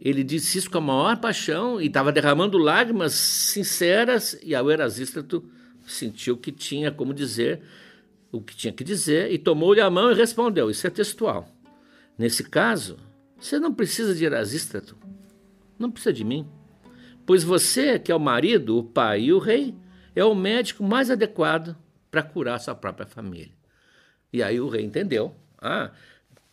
Ele 0.00 0.22
disse 0.22 0.58
isso 0.58 0.70
com 0.70 0.78
a 0.78 0.80
maior 0.80 1.16
paixão 1.16 1.80
e 1.80 1.86
estava 1.86 2.12
derramando 2.12 2.58
lágrimas 2.58 3.12
sinceras, 3.12 4.38
e 4.40 4.54
ao 4.54 4.70
Erasístrato 4.70 5.44
sentiu 5.84 6.36
que 6.36 6.52
tinha 6.52 6.92
como 6.92 7.12
dizer 7.12 7.60
o 8.30 8.40
que 8.40 8.54
tinha 8.54 8.72
que 8.72 8.84
dizer 8.84 9.32
e 9.32 9.38
tomou-lhe 9.38 9.80
a 9.80 9.90
mão 9.90 10.12
e 10.12 10.14
respondeu: 10.14 10.70
Isso 10.70 10.86
é 10.86 10.90
textual. 10.90 11.48
Nesse 12.16 12.44
caso, 12.44 12.96
você 13.36 13.58
não 13.58 13.74
precisa 13.74 14.14
de 14.14 14.24
Erasístrato, 14.24 14.96
não 15.78 15.90
precisa 15.90 16.12
de 16.12 16.24
mim. 16.24 16.46
Pois 17.24 17.42
você, 17.42 17.98
que 17.98 18.12
é 18.12 18.14
o 18.14 18.20
marido, 18.20 18.78
o 18.78 18.84
pai 18.84 19.22
e 19.22 19.32
o 19.32 19.38
rei, 19.38 19.74
é 20.14 20.24
o 20.24 20.34
médico 20.34 20.82
mais 20.82 21.10
adequado 21.10 21.76
para 22.10 22.22
curar 22.22 22.60
sua 22.60 22.74
própria 22.74 23.06
família. 23.06 23.52
E 24.32 24.42
aí 24.42 24.60
o 24.60 24.68
rei 24.68 24.84
entendeu. 24.84 25.34
Ah, 25.60 25.90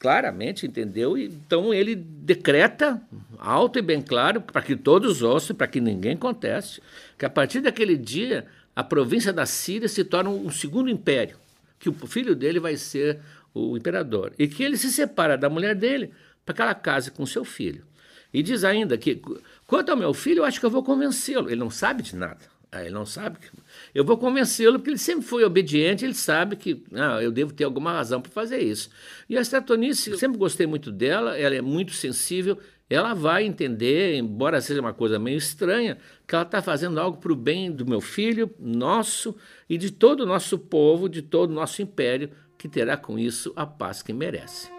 claramente 0.03 0.65
entendeu, 0.65 1.17
então 1.17 1.73
ele 1.73 1.95
decreta 1.95 3.01
alto 3.37 3.79
e 3.79 3.81
bem 3.81 4.01
claro, 4.01 4.41
para 4.41 4.61
que 4.61 4.75
todos 4.75 5.21
ouçam, 5.21 5.55
para 5.55 5.65
que 5.65 5.79
ninguém 5.79 6.17
conteste, 6.17 6.81
que 7.17 7.25
a 7.25 7.29
partir 7.29 7.61
daquele 7.61 7.95
dia 7.95 8.45
a 8.75 8.83
província 8.83 9.31
da 9.31 9.45
Síria 9.45 9.87
se 9.87 10.03
torna 10.03 10.29
um 10.29 10.49
segundo 10.49 10.89
império, 10.89 11.37
que 11.79 11.87
o 11.87 11.93
filho 11.93 12.35
dele 12.35 12.59
vai 12.59 12.75
ser 12.75 13.19
o 13.53 13.77
imperador, 13.77 14.33
e 14.37 14.45
que 14.45 14.61
ele 14.61 14.75
se 14.75 14.91
separa 14.91 15.37
da 15.37 15.49
mulher 15.49 15.73
dele 15.73 16.11
para 16.45 16.53
que 16.53 16.61
ela 16.61 16.75
case 16.75 17.09
com 17.09 17.25
seu 17.25 17.45
filho. 17.45 17.85
E 18.33 18.41
diz 18.41 18.63
ainda 18.63 18.97
que, 18.97 19.21
quanto 19.67 19.89
ao 19.89 19.97
meu 19.97 20.13
filho, 20.13 20.39
eu 20.39 20.45
acho 20.45 20.59
que 20.59 20.65
eu 20.65 20.69
vou 20.71 20.83
convencê-lo. 20.83 21.49
Ele 21.49 21.59
não 21.59 21.69
sabe 21.69 22.01
de 22.01 22.15
nada. 22.15 22.53
Ah, 22.71 22.81
ele 22.81 22.89
não 22.89 23.05
sabe. 23.05 23.37
Que... 23.37 23.47
Eu 23.93 24.03
vou 24.03 24.17
convencê-lo 24.17 24.79
porque 24.79 24.89
ele 24.89 24.97
sempre 24.97 25.23
foi 25.23 25.43
obediente, 25.43 26.03
ele 26.03 26.15
sabe 26.15 26.55
que 26.55 26.83
ah, 26.93 27.21
eu 27.21 27.31
devo 27.31 27.53
ter 27.53 27.63
alguma 27.65 27.91
razão 27.91 28.19
para 28.19 28.31
fazer 28.31 28.59
isso. 28.59 28.89
E 29.29 29.37
a 29.37 29.41
Stratonice, 29.41 30.09
eu 30.09 30.17
sempre 30.17 30.39
gostei 30.39 30.65
muito 30.65 30.91
dela, 30.91 31.37
ela 31.37 31.53
é 31.53 31.61
muito 31.61 31.91
sensível, 31.91 32.57
ela 32.89 33.13
vai 33.13 33.45
entender, 33.45 34.15
embora 34.15 34.59
seja 34.59 34.81
uma 34.81 34.93
coisa 34.93 35.19
meio 35.19 35.37
estranha, 35.37 35.99
que 36.27 36.33
ela 36.33 36.43
está 36.43 36.63
fazendo 36.63 36.99
algo 36.99 37.19
para 37.19 37.31
o 37.31 37.35
bem 37.35 37.71
do 37.71 37.85
meu 37.85 38.01
filho, 38.01 38.49
nosso 38.59 39.35
e 39.69 39.77
de 39.77 39.91
todo 39.91 40.21
o 40.21 40.25
nosso 40.25 40.57
povo, 40.57 41.07
de 41.07 41.21
todo 41.21 41.51
o 41.51 41.53
nosso 41.53 41.79
império, 41.79 42.31
que 42.57 42.67
terá 42.67 42.97
com 42.97 43.19
isso 43.19 43.53
a 43.55 43.67
paz 43.67 44.01
que 44.01 44.11
merece. 44.11 44.72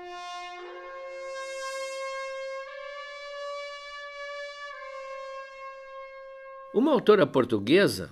Uma 6.75 6.91
autora 6.91 7.25
portuguesa, 7.25 8.11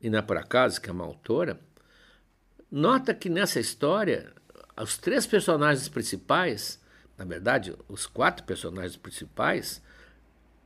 e 0.00 0.08
não 0.08 0.20
é 0.20 0.22
por 0.22 0.36
acaso 0.36 0.80
que 0.80 0.88
é 0.88 0.92
uma 0.92 1.04
autora, 1.04 1.58
nota 2.70 3.12
que 3.12 3.28
nessa 3.28 3.58
história 3.58 4.32
os 4.80 4.96
três 4.96 5.26
personagens 5.26 5.88
principais, 5.88 6.80
na 7.18 7.24
verdade, 7.24 7.74
os 7.88 8.06
quatro 8.06 8.44
personagens 8.44 8.94
principais, 8.96 9.82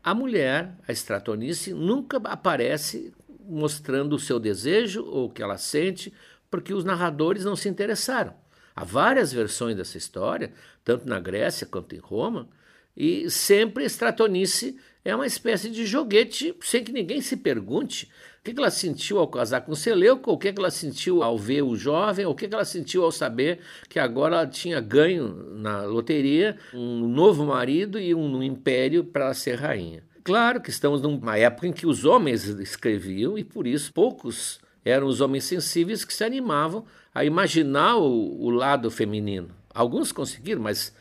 a 0.05 0.15
mulher, 0.15 0.75
a 0.87 0.93
Stratonice, 0.93 1.73
nunca 1.73 2.19
aparece 2.25 3.11
mostrando 3.49 4.17
o 4.17 4.21
seu 4.21 4.39
desejo 4.39 5.03
ou 5.07 5.29
o 5.29 5.31
que 5.31 5.43
ela 5.43 5.57
sente, 5.57 6.13
porque 6.51 6.75
os 6.75 6.85
narradores 6.85 7.43
não 7.43 7.57
se 7.57 7.71
interessaram. 7.71 8.35
Há 8.77 8.85
várias 8.85 9.33
versões 9.33 9.75
dessa 9.75 9.97
história, 9.97 10.53
tanto 10.85 11.09
na 11.09 11.19
Grécia 11.19 11.67
quanto 11.67 11.95
em 11.95 12.01
Roma, 12.01 12.51
e 12.97 13.31
sempre 13.31 13.85
Stratonice 13.85 14.77
é 15.05 15.15
uma 15.15 15.27
espécie 15.27 15.71
de 15.71 15.87
joguete 15.87 16.55
sem 16.61 16.85
que 16.85 16.93
ninguém 16.93 17.21
se 17.21 17.37
pergunte 17.37 18.11
o 18.41 18.43
que 18.43 18.59
ela 18.59 18.71
sentiu 18.71 19.19
ao 19.19 19.29
casar 19.29 19.61
com 19.63 19.75
Seleuco, 19.75 20.33
o 20.33 20.39
que 20.39 20.49
ela 20.49 20.71
sentiu 20.71 21.23
ao 21.23 21.39
ver 21.39 21.63
o 21.63 21.77
jovem, 21.77 22.27
o 22.27 22.35
que 22.35 22.47
ela 22.47 22.65
sentiu 22.65 23.05
ao 23.05 23.13
saber 23.13 23.61
que 23.89 23.99
agora 23.99 24.37
ela 24.37 24.47
tinha 24.47 24.81
ganho 24.81 25.29
na 25.57 25.83
loteria 25.83 26.57
um 26.73 27.07
novo 27.07 27.45
marido 27.45 27.99
e 27.99 28.15
um 28.15 28.43
império 28.43 29.05
para 29.05 29.33
ser 29.35 29.57
rainha. 29.57 30.03
Claro 30.25 30.61
que 30.61 30.71
estamos 30.71 31.03
numa 31.03 31.37
época 31.37 31.67
em 31.67 31.73
que 31.73 31.87
os 31.87 32.05
homens 32.05 32.45
escreviam 32.47 33.39
e 33.39 33.45
por 33.45 33.67
isso 33.67 33.93
poucos 33.93 34.59
eram 34.85 35.07
os 35.07 35.21
homens 35.21 35.45
sensíveis 35.45 36.05
que 36.05 36.15
se 36.15 36.25
animavam 36.25 36.85
a 37.15 37.25
imaginar 37.25 37.97
o, 37.97 38.43
o 38.43 38.51
lado 38.51 38.91
feminino. 38.91 39.49
Alguns 39.75 40.13
conseguiram, 40.13 40.63
mas 40.63 40.95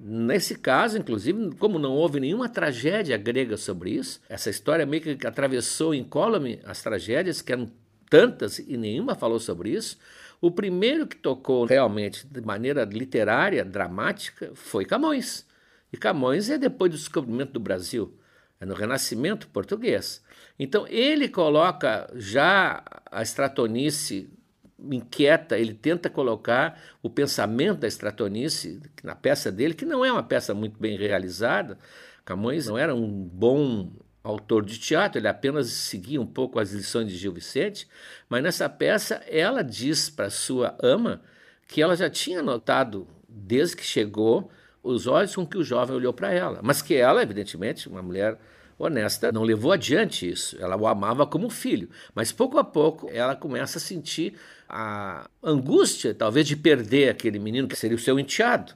Nesse 0.00 0.56
caso, 0.56 0.96
inclusive, 0.96 1.54
como 1.56 1.78
não 1.78 1.92
houve 1.92 2.20
nenhuma 2.20 2.48
tragédia 2.48 3.16
grega 3.16 3.56
sobre 3.56 3.90
isso, 3.90 4.20
essa 4.28 4.48
história 4.48 4.86
meio 4.86 5.16
que 5.16 5.26
atravessou 5.26 5.92
incólume 5.94 6.60
as 6.64 6.82
tragédias, 6.82 7.42
que 7.42 7.52
eram 7.52 7.68
tantas 8.08 8.58
e 8.58 8.76
nenhuma 8.76 9.14
falou 9.14 9.40
sobre 9.40 9.70
isso. 9.70 9.98
O 10.40 10.50
primeiro 10.52 11.06
que 11.06 11.16
tocou 11.16 11.64
realmente 11.64 12.26
de 12.26 12.40
maneira 12.40 12.84
literária, 12.84 13.64
dramática, 13.64 14.52
foi 14.54 14.84
Camões. 14.84 15.44
E 15.92 15.96
Camões 15.96 16.48
é 16.48 16.56
depois 16.56 16.92
do 16.92 16.96
descobrimento 16.96 17.52
do 17.52 17.60
Brasil, 17.60 18.16
é 18.60 18.64
no 18.66 18.74
Renascimento 18.74 19.48
português. 19.48 20.22
Então 20.58 20.86
ele 20.86 21.28
coloca 21.28 22.08
já 22.14 22.84
a 23.10 23.20
estratonice 23.20 24.30
inquieta, 24.78 25.58
ele 25.58 25.74
tenta 25.74 26.08
colocar 26.08 26.80
o 27.02 27.10
pensamento 27.10 27.80
da 27.80 27.88
Stratonice 27.88 28.80
na 29.02 29.14
peça 29.14 29.50
dele, 29.50 29.74
que 29.74 29.84
não 29.84 30.04
é 30.04 30.12
uma 30.12 30.22
peça 30.22 30.54
muito 30.54 30.78
bem 30.78 30.96
realizada. 30.96 31.78
Camões 32.24 32.66
não 32.66 32.78
era 32.78 32.94
um 32.94 33.08
bom 33.08 33.90
autor 34.22 34.64
de 34.64 34.78
teatro, 34.78 35.18
ele 35.18 35.28
apenas 35.28 35.68
seguia 35.68 36.20
um 36.20 36.26
pouco 36.26 36.58
as 36.58 36.72
lições 36.72 37.08
de 37.08 37.16
Gil 37.16 37.32
Vicente, 37.32 37.88
mas 38.28 38.42
nessa 38.42 38.68
peça 38.68 39.22
ela 39.26 39.62
diz 39.62 40.10
para 40.10 40.28
sua 40.28 40.76
ama 40.82 41.22
que 41.66 41.80
ela 41.80 41.96
já 41.96 42.10
tinha 42.10 42.42
notado 42.42 43.08
desde 43.28 43.76
que 43.76 43.84
chegou 43.84 44.50
os 44.82 45.06
olhos 45.06 45.34
com 45.34 45.46
que 45.46 45.58
o 45.58 45.64
jovem 45.64 45.96
olhou 45.96 46.12
para 46.12 46.32
ela, 46.32 46.60
mas 46.62 46.82
que 46.82 46.94
ela, 46.94 47.22
evidentemente, 47.22 47.88
uma 47.88 48.02
mulher 48.02 48.38
honesta, 48.78 49.32
não 49.32 49.42
levou 49.42 49.72
adiante 49.72 50.28
isso. 50.28 50.56
Ela 50.60 50.76
o 50.76 50.86
amava 50.86 51.26
como 51.26 51.50
filho, 51.50 51.90
mas 52.14 52.30
pouco 52.30 52.58
a 52.58 52.64
pouco 52.64 53.08
ela 53.10 53.34
começa 53.34 53.78
a 53.78 53.80
sentir 53.80 54.38
a 54.68 55.28
angústia, 55.42 56.14
talvez, 56.14 56.46
de 56.46 56.56
perder 56.56 57.08
aquele 57.08 57.38
menino 57.38 57.66
que 57.66 57.76
seria 57.76 57.96
o 57.96 58.00
seu 58.00 58.18
enteado, 58.18 58.74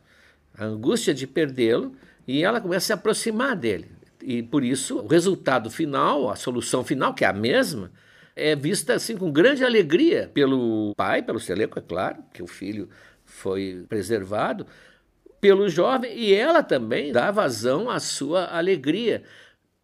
a 0.57 0.65
angústia 0.65 1.13
de 1.13 1.27
perdê-lo, 1.27 1.95
e 2.27 2.43
ela 2.43 2.61
começa 2.61 2.85
a 2.85 2.87
se 2.87 2.93
aproximar 2.93 3.55
dele. 3.55 3.91
E 4.23 4.43
por 4.43 4.65
isso, 4.65 4.99
o 4.99 5.07
resultado 5.07 5.71
final, 5.71 6.31
a 6.31 6.37
solução 6.37 6.85
final, 6.85 7.13
que 7.13 7.25
é 7.25 7.29
a 7.29 7.33
mesma, 7.33 7.91
é 8.35 8.57
vista 8.57 8.95
assim 8.95 9.17
com 9.17 9.31
grande 9.31 9.65
alegria 9.65 10.31
pelo 10.33 10.95
pai, 10.97 11.23
pelo 11.23 11.41
Seleco, 11.41 11.79
é 11.79 11.83
claro, 11.83 12.23
que 12.33 12.43
o 12.43 12.47
filho 12.47 12.89
foi 13.25 13.85
preservado, 13.89 14.67
pelo 15.41 15.69
jovem, 15.69 16.17
e 16.17 16.33
ela 16.33 16.63
também 16.63 17.13
dá 17.13 17.31
vazão 17.31 17.91
à 17.91 17.99
sua 17.99 18.47
alegria 18.57 19.25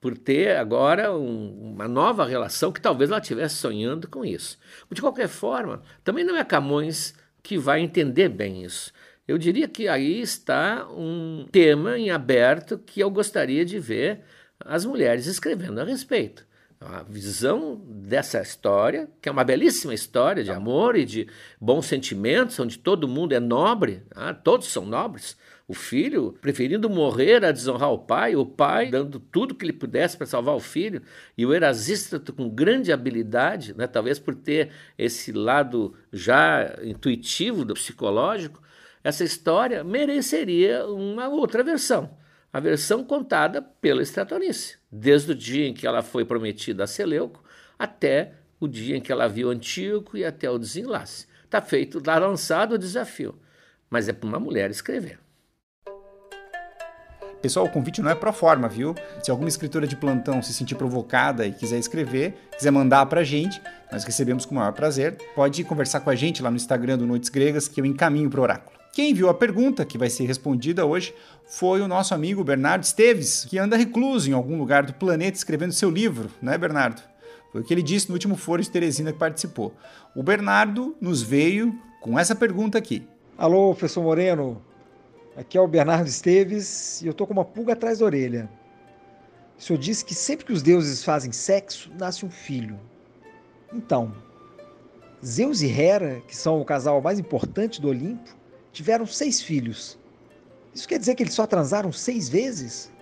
por 0.00 0.16
ter 0.16 0.56
agora 0.56 1.12
um, 1.14 1.72
uma 1.74 1.88
nova 1.88 2.24
relação 2.24 2.72
que 2.72 2.80
talvez 2.80 3.10
ela 3.10 3.20
estivesse 3.20 3.56
sonhando 3.56 4.08
com 4.08 4.24
isso. 4.24 4.58
De 4.90 5.00
qualquer 5.00 5.28
forma, 5.28 5.82
também 6.04 6.24
não 6.24 6.36
é 6.36 6.44
Camões 6.44 7.14
que 7.42 7.58
vai 7.58 7.80
entender 7.80 8.28
bem 8.28 8.64
isso. 8.64 8.92
Eu 9.26 9.36
diria 9.36 9.68
que 9.68 9.88
aí 9.88 10.20
está 10.20 10.88
um 10.90 11.46
tema 11.50 11.98
em 11.98 12.10
aberto 12.10 12.78
que 12.78 13.00
eu 13.00 13.10
gostaria 13.10 13.64
de 13.64 13.78
ver 13.78 14.20
as 14.60 14.84
mulheres 14.84 15.26
escrevendo 15.26 15.80
a 15.80 15.84
respeito. 15.84 16.46
A 16.80 17.02
visão 17.02 17.82
dessa 17.84 18.40
história, 18.40 19.08
que 19.20 19.28
é 19.28 19.32
uma 19.32 19.42
belíssima 19.42 19.92
história 19.92 20.44
de 20.44 20.52
amor 20.52 20.96
e 20.96 21.04
de 21.04 21.28
bons 21.60 21.86
sentimentos, 21.86 22.58
onde 22.60 22.78
todo 22.78 23.08
mundo 23.08 23.32
é 23.32 23.40
nobre, 23.40 24.02
ah, 24.14 24.32
todos 24.32 24.68
são 24.68 24.86
nobres, 24.86 25.36
o 25.68 25.74
filho 25.74 26.34
preferindo 26.40 26.88
morrer 26.88 27.44
a 27.44 27.52
desonrar 27.52 27.92
o 27.92 27.98
pai, 27.98 28.34
o 28.34 28.46
pai 28.46 28.90
dando 28.90 29.20
tudo 29.20 29.54
que 29.54 29.66
ele 29.66 29.72
pudesse 29.74 30.16
para 30.16 30.26
salvar 30.26 30.56
o 30.56 30.60
filho, 30.60 31.02
e 31.36 31.44
o 31.44 31.52
Erasístrato 31.52 32.32
com 32.32 32.48
grande 32.48 32.90
habilidade, 32.90 33.76
né, 33.76 33.86
talvez 33.86 34.18
por 34.18 34.34
ter 34.34 34.70
esse 34.96 35.30
lado 35.30 35.94
já 36.10 36.74
intuitivo 36.82 37.66
do 37.66 37.74
psicológico, 37.74 38.62
essa 39.04 39.22
história 39.22 39.84
mereceria 39.84 40.86
uma 40.86 41.28
outra 41.28 41.62
versão, 41.62 42.16
a 42.50 42.58
versão 42.58 43.04
contada 43.04 43.60
pela 43.60 44.02
Stratonice. 44.02 44.78
desde 44.90 45.32
o 45.32 45.34
dia 45.34 45.68
em 45.68 45.74
que 45.74 45.86
ela 45.86 46.02
foi 46.02 46.24
prometida 46.24 46.84
a 46.84 46.86
Seleuco 46.86 47.44
até 47.78 48.32
o 48.58 48.66
dia 48.66 48.96
em 48.96 49.02
que 49.02 49.12
ela 49.12 49.28
viu 49.28 49.50
Antíoco 49.50 50.16
e 50.16 50.24
até 50.24 50.50
o 50.50 50.58
desenlace. 50.58 51.26
Está 51.44 51.60
feito, 51.60 51.98
está 51.98 52.18
lançado 52.18 52.72
o 52.72 52.78
desafio, 52.78 53.38
mas 53.90 54.08
é 54.08 54.14
para 54.14 54.26
uma 54.26 54.40
mulher 54.40 54.70
escrever. 54.70 55.18
Pessoal, 57.40 57.66
o 57.66 57.70
convite 57.70 58.02
não 58.02 58.10
é 58.10 58.16
pro 58.16 58.32
forma, 58.32 58.68
viu? 58.68 58.96
Se 59.22 59.30
alguma 59.30 59.48
escritora 59.48 59.86
de 59.86 59.94
plantão 59.94 60.42
se 60.42 60.52
sentir 60.52 60.74
provocada 60.74 61.46
e 61.46 61.52
quiser 61.52 61.78
escrever, 61.78 62.34
quiser 62.56 62.72
mandar 62.72 63.06
pra 63.06 63.22
gente, 63.22 63.62
nós 63.92 64.02
recebemos 64.02 64.44
com 64.44 64.54
o 64.54 64.58
maior 64.58 64.72
prazer. 64.72 65.16
Pode 65.36 65.62
conversar 65.62 66.00
com 66.00 66.10
a 66.10 66.16
gente 66.16 66.42
lá 66.42 66.50
no 66.50 66.56
Instagram 66.56 66.98
do 66.98 67.06
Noites 67.06 67.28
Gregas 67.28 67.68
que 67.68 67.80
eu 67.80 67.86
encaminho 67.86 68.28
pro 68.28 68.42
oráculo. 68.42 68.76
Quem 68.92 69.12
enviou 69.12 69.30
a 69.30 69.34
pergunta, 69.34 69.84
que 69.84 69.96
vai 69.96 70.10
ser 70.10 70.24
respondida 70.24 70.84
hoje, 70.84 71.14
foi 71.46 71.80
o 71.80 71.86
nosso 71.86 72.12
amigo 72.12 72.42
Bernardo 72.42 72.82
Esteves, 72.82 73.44
que 73.44 73.56
anda 73.56 73.76
recluso 73.76 74.28
em 74.28 74.32
algum 74.32 74.58
lugar 74.58 74.84
do 74.84 74.92
planeta 74.92 75.36
escrevendo 75.36 75.72
seu 75.72 75.88
livro, 75.88 76.28
né, 76.42 76.58
Bernardo? 76.58 77.00
Foi 77.52 77.60
o 77.60 77.64
que 77.64 77.72
ele 77.72 77.82
disse 77.82 78.08
no 78.08 78.14
último 78.14 78.36
foro 78.36 78.60
de 78.60 78.68
Teresina 78.68 79.12
que 79.12 79.18
participou. 79.18 79.72
O 80.14 80.24
Bernardo 80.24 80.96
nos 81.00 81.22
veio 81.22 81.72
com 82.00 82.18
essa 82.18 82.34
pergunta 82.34 82.76
aqui. 82.76 83.06
Alô, 83.38 83.72
professor 83.72 84.02
Moreno. 84.02 84.60
Aqui 85.38 85.56
é 85.56 85.60
o 85.60 85.68
Bernardo 85.68 86.08
Esteves 86.08 87.00
e 87.00 87.06
eu 87.06 87.14
tô 87.14 87.24
com 87.24 87.32
uma 87.32 87.44
pulga 87.44 87.72
atrás 87.74 88.00
da 88.00 88.04
orelha. 88.04 88.50
O 89.56 89.62
senhor 89.62 89.78
disse 89.78 90.04
que 90.04 90.12
sempre 90.12 90.44
que 90.44 90.52
os 90.52 90.62
deuses 90.62 91.04
fazem 91.04 91.30
sexo, 91.30 91.92
nasce 91.96 92.26
um 92.26 92.30
filho. 92.30 92.76
Então, 93.72 94.12
Zeus 95.24 95.62
e 95.62 95.70
Hera, 95.70 96.20
que 96.26 96.34
são 96.34 96.60
o 96.60 96.64
casal 96.64 97.00
mais 97.00 97.20
importante 97.20 97.80
do 97.80 97.86
Olimpo, 97.86 98.36
tiveram 98.72 99.06
seis 99.06 99.40
filhos. 99.40 99.96
Isso 100.74 100.88
quer 100.88 100.98
dizer 100.98 101.14
que 101.14 101.22
eles 101.22 101.34
só 101.34 101.46
transaram 101.46 101.92
seis 101.92 102.28
vezes? 102.28 102.92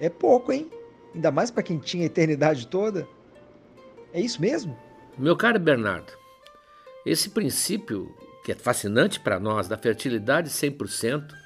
É 0.00 0.08
pouco, 0.08 0.52
hein? 0.52 0.70
Ainda 1.14 1.30
mais 1.30 1.50
para 1.50 1.62
quem 1.62 1.78
tinha 1.78 2.04
a 2.04 2.06
eternidade 2.06 2.68
toda. 2.68 3.06
É 4.14 4.20
isso 4.20 4.40
mesmo? 4.40 4.74
Meu 5.18 5.36
caro 5.36 5.60
Bernardo, 5.60 6.10
esse 7.04 7.28
princípio 7.28 8.16
que 8.42 8.52
é 8.52 8.54
fascinante 8.54 9.20
para 9.20 9.38
nós 9.38 9.68
da 9.68 9.76
fertilidade 9.76 10.48
100%, 10.48 11.45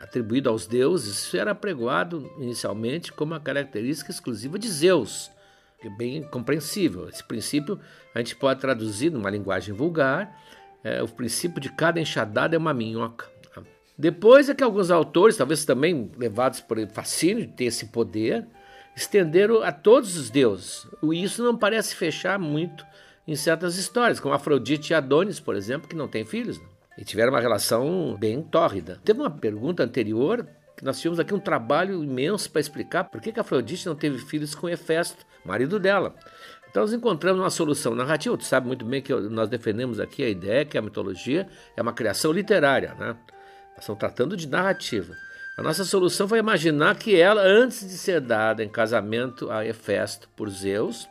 atribuído 0.00 0.48
aos 0.48 0.66
deuses, 0.66 1.18
isso 1.18 1.36
era 1.36 1.54
pregoado 1.54 2.30
inicialmente 2.38 3.12
como 3.12 3.32
uma 3.32 3.40
característica 3.40 4.10
exclusiva 4.10 4.58
de 4.58 4.68
Zeus, 4.68 5.30
que 5.80 5.88
é 5.88 5.90
bem 5.90 6.22
compreensível. 6.22 7.08
Esse 7.08 7.24
princípio 7.24 7.80
a 8.14 8.18
gente 8.18 8.36
pode 8.36 8.60
traduzir 8.60 9.10
numa 9.10 9.30
linguagem 9.30 9.74
vulgar, 9.74 10.40
é, 10.84 11.02
o 11.02 11.08
princípio 11.08 11.60
de 11.60 11.70
cada 11.70 12.00
enxadada 12.00 12.54
é 12.54 12.58
uma 12.58 12.72
minhoca. 12.72 13.26
Depois 13.96 14.48
é 14.48 14.54
que 14.54 14.62
alguns 14.62 14.92
autores, 14.92 15.36
talvez 15.36 15.64
também 15.64 16.12
levados 16.16 16.60
por 16.60 16.78
fascínio 16.90 17.44
de 17.44 17.52
ter 17.52 17.64
esse 17.64 17.86
poder, 17.86 18.46
estenderam 18.94 19.62
a 19.62 19.72
todos 19.72 20.16
os 20.16 20.30
deuses. 20.30 20.86
E 21.02 21.22
isso 21.22 21.42
não 21.42 21.56
parece 21.56 21.96
fechar 21.96 22.38
muito 22.38 22.86
em 23.26 23.34
certas 23.34 23.76
histórias, 23.76 24.20
como 24.20 24.34
Afrodite 24.34 24.92
e 24.92 24.94
Adonis, 24.94 25.40
por 25.40 25.56
exemplo, 25.56 25.88
que 25.88 25.96
não 25.96 26.06
têm 26.06 26.24
filhos. 26.24 26.60
Não 26.60 26.77
e 26.98 27.04
tiveram 27.04 27.30
uma 27.30 27.40
relação 27.40 28.16
bem 28.18 28.42
tórrida. 28.42 29.00
Teve 29.04 29.20
uma 29.20 29.30
pergunta 29.30 29.84
anterior 29.84 30.44
que 30.76 30.84
nós 30.84 30.98
tivemos 30.98 31.20
aqui 31.20 31.32
um 31.32 31.38
trabalho 31.38 32.02
imenso 32.02 32.50
para 32.50 32.60
explicar 32.60 33.04
por 33.04 33.20
que, 33.20 33.32
que 33.32 33.38
Afrodite 33.38 33.86
não 33.86 33.94
teve 33.94 34.18
filhos 34.18 34.54
com 34.54 34.68
Hefesto, 34.68 35.24
marido 35.44 35.78
dela. 35.78 36.14
Então 36.68 36.82
nós 36.82 36.92
encontramos 36.92 37.40
uma 37.40 37.50
solução 37.50 37.94
narrativa. 37.94 38.36
Tu 38.36 38.44
sabe 38.44 38.66
muito 38.66 38.84
bem 38.84 39.00
que 39.00 39.14
nós 39.14 39.48
defendemos 39.48 40.00
aqui 40.00 40.24
a 40.24 40.28
ideia 40.28 40.64
que 40.64 40.76
a 40.76 40.82
mitologia 40.82 41.48
é 41.76 41.80
uma 41.80 41.92
criação 41.92 42.32
literária, 42.32 42.94
né? 42.94 43.16
Nós 43.74 43.80
estamos 43.80 43.98
tratando 44.00 44.36
de 44.36 44.48
narrativa. 44.48 45.14
A 45.56 45.62
nossa 45.62 45.84
solução 45.84 46.28
foi 46.28 46.38
imaginar 46.38 46.96
que 46.96 47.16
ela, 47.16 47.42
antes 47.42 47.80
de 47.80 47.96
ser 47.96 48.20
dada 48.20 48.62
em 48.62 48.68
casamento 48.68 49.50
a 49.50 49.64
Hefesto 49.64 50.28
por 50.36 50.48
Zeus, 50.50 51.08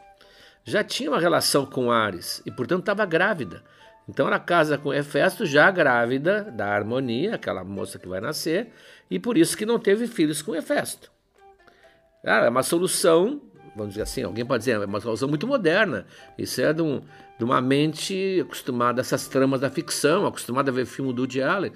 já 0.64 0.84
tinha 0.84 1.10
uma 1.10 1.20
relação 1.20 1.66
com 1.66 1.92
Ares 1.92 2.42
e, 2.46 2.52
portanto, 2.52 2.82
estava 2.82 3.06
grávida. 3.06 3.64
Então 4.08 4.28
ela 4.28 4.40
casa 4.40 4.78
com 4.78 4.94
Hefesto 4.94 5.46
já 5.46 5.70
grávida 5.70 6.44
da 6.44 6.68
harmonia, 6.68 7.36
aquela 7.36 7.64
moça 7.64 8.00
que 8.00 8.08
vai 8.08 8.22
nascer, 8.22 8.70
e 9.10 9.20
por 9.20 9.38
isso 9.38 9.58
que 9.58 9.66
não 9.66 9.78
teve 9.78 10.08
filhos 10.08 10.42
com 10.42 10.56
Hefesto. 10.56 11.12
Ah, 12.26 12.46
é 12.46 12.50
uma 12.50 12.64
solução, 12.64 13.42
vamos 13.76 13.94
dizer 13.94 14.04
assim, 14.04 14.24
alguém 14.24 14.46
pode 14.46 14.60
dizer, 14.60 14.82
é 14.82 14.86
uma 14.86 15.00
solução 15.00 15.28
muito 15.28 15.46
moderna. 15.46 16.06
Isso 16.38 16.62
é 16.62 16.74
de, 16.74 16.82
um, 16.82 17.02
de 17.38 17.44
uma 17.44 17.62
mente 17.62 18.40
acostumada 18.42 19.00
a 19.00 19.04
essas 19.04 19.28
tramas 19.28 19.62
da 19.62 19.70
ficção, 19.70 20.26
acostumada 20.26 20.72
a 20.72 20.74
ver 20.74 20.86
filme 20.86 21.14
do 21.14 21.22
Woody 21.22 21.42
Allen. 21.42 21.72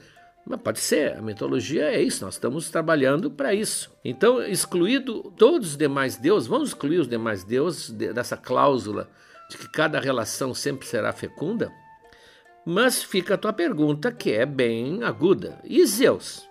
Mas 0.46 0.60
pode 0.60 0.80
ser, 0.80 1.18
a 1.18 1.22
mitologia 1.22 1.84
é 1.84 2.02
isso, 2.02 2.26
nós 2.26 2.34
estamos 2.34 2.70
trabalhando 2.70 3.30
para 3.30 3.54
isso. 3.54 3.92
Então, 4.04 4.42
excluído 4.42 5.32
todos 5.38 5.72
os 5.72 5.78
demais 5.78 6.18
deuses, 6.18 6.48
vamos 6.48 6.70
excluir 6.70 7.00
os 7.00 7.08
demais 7.08 7.44
deuses 7.44 7.92
dessa 7.92 8.36
cláusula 8.36 9.08
de 9.50 9.58
que 9.58 9.70
cada 9.70 10.00
relação 10.00 10.54
sempre 10.54 10.88
será 10.88 11.14
fecunda? 11.14 11.72
Mas 12.66 13.02
fica 13.04 13.34
a 13.34 13.38
tua 13.38 13.54
pergunta, 13.54 14.12
que 14.12 14.32
é 14.32 14.46
bem 14.46 15.04
aguda. 15.04 15.60
E 15.64 15.86
Zeus? 15.86 16.48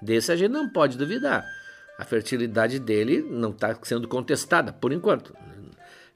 Desse 0.00 0.30
a 0.30 0.36
gente 0.36 0.50
não 0.50 0.68
pode 0.68 0.98
duvidar. 0.98 1.44
A 1.98 2.04
fertilidade 2.04 2.78
dele 2.78 3.22
não 3.22 3.50
está 3.50 3.76
sendo 3.82 4.06
contestada, 4.06 4.72
por 4.72 4.92
enquanto. 4.92 5.34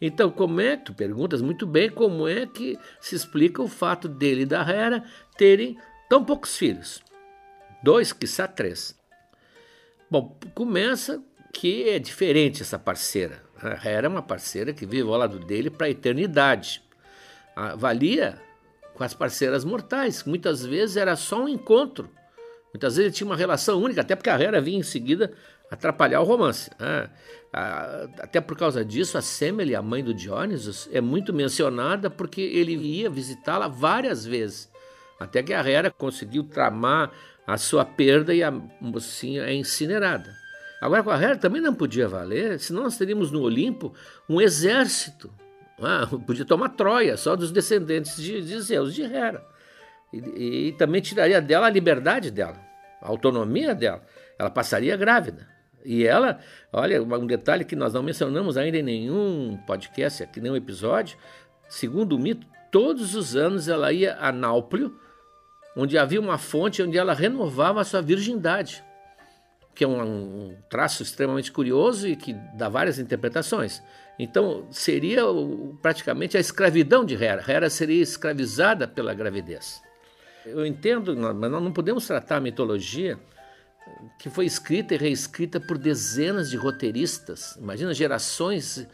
Então, 0.01 0.31
como 0.31 0.61
é, 0.61 0.77
tu 0.77 0.93
perguntas 0.93 1.41
muito 1.41 1.67
bem, 1.67 1.89
como 1.89 2.27
é 2.29 2.45
que 2.47 2.79
se 3.01 3.15
explica 3.15 3.63
o 3.63 3.69
fato 3.69 4.09
dele 4.09 4.43
e 4.43 4.47
da 4.47 4.61
Hera 4.61 5.05
terem 5.37 5.79
tão 6.09 6.25
poucos 6.25 6.57
filhos? 6.57 7.01
Dois, 7.83 8.13
quiçá 8.13 8.47
três. 8.47 8.99
Bom, 10.11 10.37
começa 10.55 11.23
que 11.53 11.89
é 11.89 11.99
diferente 11.99 12.63
essa 12.63 12.79
parceira. 12.79 13.43
A 13.61 13.89
Hera 13.89 14.07
é 14.07 14.11
uma 14.11 14.23
parceira 14.23 14.73
que 14.73 14.85
vive 14.85 15.09
ao 15.09 15.17
lado 15.17 15.39
dele 15.39 15.71
para 15.71 15.87
a 15.87 15.91
eternidade. 15.91 16.83
Valia 17.77 18.41
com 19.03 19.07
as 19.07 19.15
parceiras 19.15 19.65
mortais. 19.65 20.23
Muitas 20.23 20.65
vezes 20.65 20.97
era 20.97 21.17
só 21.17 21.43
um 21.43 21.49
encontro. 21.49 22.09
Muitas 22.73 22.95
vezes 22.95 23.09
ele 23.09 23.15
tinha 23.17 23.27
uma 23.27 23.37
relação 23.37 23.83
única, 23.83 24.01
até 24.01 24.15
porque 24.15 24.31
a 24.31 24.41
Hera 24.41 24.61
vinha 24.61 24.79
em 24.79 24.83
seguida 24.85 25.33
atrapalhar 25.69 26.21
o 26.21 26.25
romance. 26.25 26.71
Né? 26.79 27.11
Até 27.53 28.41
por 28.41 28.57
causa 28.57 28.85
disso, 28.85 29.19
a 29.19 29.23
Semele, 29.23 29.75
a 29.75 29.83
mãe 29.83 30.05
do 30.05 30.15
Dionysus, 30.15 30.89
é 30.93 31.01
muito 31.01 31.33
mencionada 31.33 32.09
porque 32.09 32.41
ele 32.41 32.75
ia 32.75 33.11
visitá-la 33.11 33.67
várias 33.67 34.25
vezes. 34.25 34.71
Até 35.19 35.43
que 35.43 35.53
a 35.53 35.69
Hera 35.69 35.91
conseguiu 35.91 36.45
tramar 36.45 37.11
a 37.45 37.59
sua 37.59 37.85
perda 37.85 38.33
e 38.33 38.43
a 38.43 38.53
mocinha 38.81 39.43
é 39.43 39.53
incinerada. 39.53 40.33
Agora, 40.81 41.03
com 41.03 41.11
a 41.11 41.21
Hera 41.21 41.37
também 41.37 41.61
não 41.61 41.75
podia 41.75 42.07
valer, 42.07 42.61
senão 42.61 42.85
nós 42.85 42.97
teríamos 42.97 43.33
no 43.33 43.43
Olimpo 43.43 43.93
um 44.29 44.41
exército 44.41 45.33
ah, 45.81 46.07
podia 46.27 46.45
tomar 46.45 46.71
Troia, 46.71 47.17
só 47.17 47.37
dos 47.37 47.51
descendentes 47.51 48.17
de, 48.17 48.43
de 48.43 48.61
Zeus, 48.61 48.95
de 48.95 49.03
Hera. 49.03 49.45
E, 50.13 50.69
e, 50.69 50.73
também 50.73 51.01
tiraria 51.01 51.41
dela 51.41 51.67
a 51.67 51.71
liberdade 51.71 52.31
dela, 52.31 52.61
a 53.01 53.09
autonomia 53.09 53.75
dela. 53.75 54.03
Ela 54.39 54.51
passaria 54.51 54.97
grávida. 54.97 55.49
E 55.85 56.07
ela, 56.07 56.39
olha, 56.73 57.03
um 57.03 57.27
detalhe 57.27 57.65
que 57.65 57.75
nós 57.75 57.93
não 57.93 58.03
mencionamos 58.03 58.57
ainda 58.57 58.79
em 58.79 58.83
nenhum 58.83 59.59
podcast, 59.67 60.23
aqui 60.23 60.41
nenhum 60.41 60.55
episódio. 60.55 61.19
Segundo 61.69 62.15
o 62.15 62.19
mito, 62.19 62.47
todos 62.71 63.15
os 63.15 63.35
anos 63.35 63.69
ela 63.69 63.93
ia 63.93 64.17
a 64.21 64.31
Náuplio, 64.31 64.97
onde 65.77 65.99
havia 65.99 66.21
uma 66.21 66.39
fonte 66.39 66.83
onde 66.83 66.97
ela 66.97 67.15
renovava 67.15 67.81
a 67.81 67.85
sua 67.85 68.01
virgindade, 68.01 68.85
que 69.75 69.85
é 69.85 69.89
um, 69.89 70.01
um 70.03 70.57
traço 70.69 71.03
extremamente 71.03 71.51
curioso 71.51 72.07
e 72.07 72.17
que 72.17 72.35
dá 72.55 72.69
várias 72.69 72.99
interpretações. 72.99 73.83
Então, 74.19 74.67
seria 74.71 75.23
praticamente 75.81 76.37
a 76.37 76.41
escravidão 76.41 77.05
de 77.05 77.15
Hera. 77.15 77.43
Hera 77.47 77.71
seria 77.71 78.03
escravizada 78.03 78.87
pela 78.87 79.15
gravidez. 79.15 79.83
Eu 80.45 80.67
entendo, 80.67 81.17
mas 81.17 81.51
nós 81.51 81.63
não 81.63 81.73
podemos 81.73 82.07
tratar 82.07 82.37
a 82.37 82.41
mitologia 82.41 83.19
que 84.19 84.29
foi 84.29 84.47
escrita 84.47 84.95
e 84.95 84.99
reescrita 84.99 85.61
por 85.61 85.79
dezenas 85.79 86.51
de 86.51 86.57
roteiristas. 86.57 87.57
Imagina 87.57 87.95
gerações, 87.95 88.87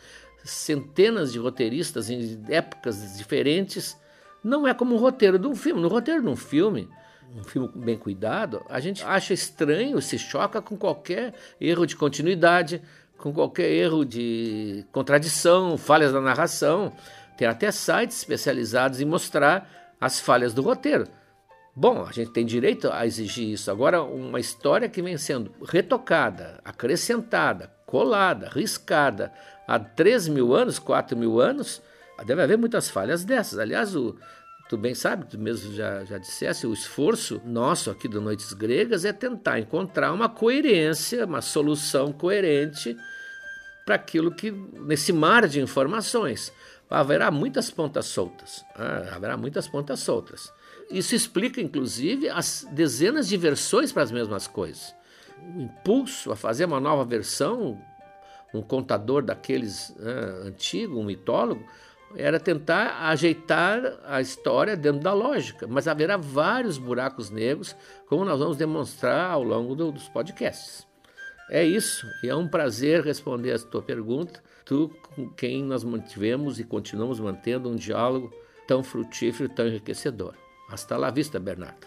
centenas 0.45 1.33
de 1.33 1.39
roteiristas 1.39 2.09
em 2.11 2.43
épocas 2.49 3.17
diferentes. 3.17 3.97
Não 4.43 4.67
é 4.67 4.75
como 4.75 4.95
um 4.95 4.99
roteiro 4.99 5.39
de 5.39 5.47
um 5.47 5.55
filme. 5.55 5.81
No 5.81 5.89
roteiro 5.89 6.23
de 6.23 6.29
um 6.29 6.37
filme, 6.37 6.89
um 7.37 7.45
filme 7.45 7.71
bem 7.75 7.97
cuidado, 7.97 8.65
a 8.69 8.81
gente 8.81 9.05
acha 9.05 9.35
estranho, 9.35 10.01
se 10.01 10.19
choca 10.19 10.63
com 10.63 10.77
qualquer 10.77 11.35
erro 11.61 11.87
de 11.87 11.97
continuidade, 11.97 12.83
com 13.17 13.33
qualquer 13.33 13.71
erro 13.71 14.05
de 14.05 14.85
contradição, 14.93 15.77
falhas 15.77 16.13
da 16.13 16.21
narração. 16.21 16.93
Tem 17.37 17.47
até 17.47 17.71
sites 17.71 18.19
especializados 18.19 19.01
em 19.01 19.05
mostrar 19.05 19.95
as 20.01 20.21
falhas 20.21 20.55
do 20.55 20.63
roteiro. 20.63 21.07
Bom, 21.75 22.05
a 22.05 22.13
gente 22.13 22.33
tem 22.33 22.45
direito 22.45 22.91
a 22.91 23.07
exigir 23.07 23.49
isso. 23.49 23.71
Agora, 23.71 24.03
uma 24.03 24.41
história 24.41 24.89
que 24.89 25.01
vem 25.01 25.17
sendo 25.17 25.53
retocada, 25.65 26.61
acrescentada, 26.65 27.73
colada, 27.87 28.49
riscada 28.49 29.33
há 29.67 29.79
3 29.79 30.29
mil 30.29 30.55
anos, 30.55 30.79
4 30.79 31.17
mil 31.17 31.41
anos, 31.41 31.81
deve 32.27 32.43
haver 32.43 32.59
muitas 32.59 32.91
falhas 32.91 33.25
dessas. 33.25 33.61
Aliás, 33.61 33.95
o, 33.95 34.17
tu 34.69 34.77
bem 34.77 34.95
sabe, 34.95 35.27
tu 35.27 35.39
mesmo 35.39 35.73
já, 35.75 36.05
já 36.05 36.19
dissesse, 36.19 36.67
o 36.67 36.73
esforço 36.73 37.41
nosso 37.45 37.91
aqui 37.91 38.07
do 38.07 38.21
Noites 38.21 38.53
Gregas 38.53 39.05
é 39.05 39.13
tentar 39.13 39.59
encontrar 39.59 40.13
uma 40.13 40.29
coerência, 40.29 41.25
uma 41.25 41.41
solução 41.41 42.13
coerente 42.13 42.95
para 43.87 43.95
aquilo 43.95 44.31
que, 44.31 44.51
nesse 44.51 45.11
mar 45.13 45.49
de 45.49 45.61
informações, 45.61 46.53
haverá 46.91 47.31
muitas 47.31 47.71
pontas 47.71 48.05
soltas. 48.05 48.63
Ah, 48.75 49.15
haverá 49.15 49.37
muitas 49.37 49.67
pontas 49.67 50.01
soltas. 50.01 50.53
Isso 50.91 51.15
explica, 51.15 51.61
inclusive, 51.61 52.29
as 52.29 52.67
dezenas 52.71 53.27
de 53.27 53.37
versões 53.39 53.91
para 53.91 54.03
as 54.03 54.13
mesmas 54.13 54.47
coisas. 54.47 54.95
O 55.57 55.63
impulso 55.63 56.31
a 56.31 56.37
fazer 56.37 56.67
uma 56.67 56.81
nova 56.81 57.05
versão, 57.07 57.81
um 58.53 58.61
contador 58.61 59.23
daqueles 59.23 59.95
ah, 59.99 60.47
antigo, 60.47 60.99
um 60.99 61.05
mitólogo, 61.05 61.65
era 62.17 62.41
tentar 62.41 63.09
ajeitar 63.09 64.01
a 64.07 64.21
história 64.21 64.77
dentro 64.77 65.01
da 65.01 65.13
lógica, 65.13 65.67
mas 65.67 65.87
haverá 65.87 66.17
vários 66.17 66.79
buracos 66.79 67.31
negros, 67.31 67.77
como 68.07 68.25
nós 68.25 68.39
vamos 68.39 68.57
demonstrar 68.57 69.31
ao 69.31 69.43
longo 69.43 69.75
do, 69.75 69.93
dos 69.93 70.09
podcasts. 70.09 70.87
É 71.51 71.65
isso, 71.65 72.07
e 72.23 72.29
é 72.29 72.35
um 72.35 72.47
prazer 72.47 73.03
responder 73.03 73.53
a 73.53 73.59
tua 73.59 73.83
pergunta, 73.83 74.43
tu 74.65 74.91
com 75.15 75.31
quem 75.31 75.65
nós 75.65 75.83
mantivemos 75.83 76.61
e 76.61 76.65
continuamos 76.65 77.19
mantendo 77.19 77.71
um 77.71 77.77
diálogo 77.77 78.31
tão 78.67 78.83
frutífero 78.83 79.49
tão 79.49 79.67
enriquecedor. 79.67 80.35
Hasta 80.71 80.97
lá 80.99 81.11
vista, 81.11 81.41
Bernardo. 81.41 81.87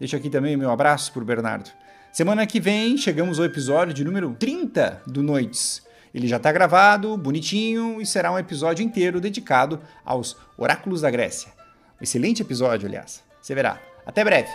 Deixo 0.00 0.16
aqui 0.16 0.30
também 0.30 0.56
o 0.56 0.58
meu 0.58 0.70
abraço 0.70 1.12
para 1.12 1.22
o 1.22 1.26
Bernardo. 1.26 1.70
Semana 2.10 2.46
que 2.46 2.58
vem 2.58 2.96
chegamos 2.96 3.38
ao 3.38 3.44
episódio 3.44 3.92
de 3.92 4.02
número 4.02 4.34
30 4.38 5.02
do 5.06 5.22
Noites. 5.22 5.82
Ele 6.14 6.28
já 6.28 6.36
está 6.36 6.52
gravado, 6.52 7.16
bonitinho, 7.16 8.00
e 8.00 8.04
será 8.04 8.30
um 8.30 8.38
episódio 8.38 8.84
inteiro 8.84 9.18
dedicado 9.18 9.80
aos 10.04 10.36
oráculos 10.58 11.00
da 11.00 11.10
Grécia. 11.10 11.50
Um 11.98 12.02
excelente 12.02 12.42
episódio, 12.42 12.86
aliás. 12.86 13.24
Você 13.40 13.54
verá. 13.54 13.80
Até 14.04 14.22
breve! 14.22 14.50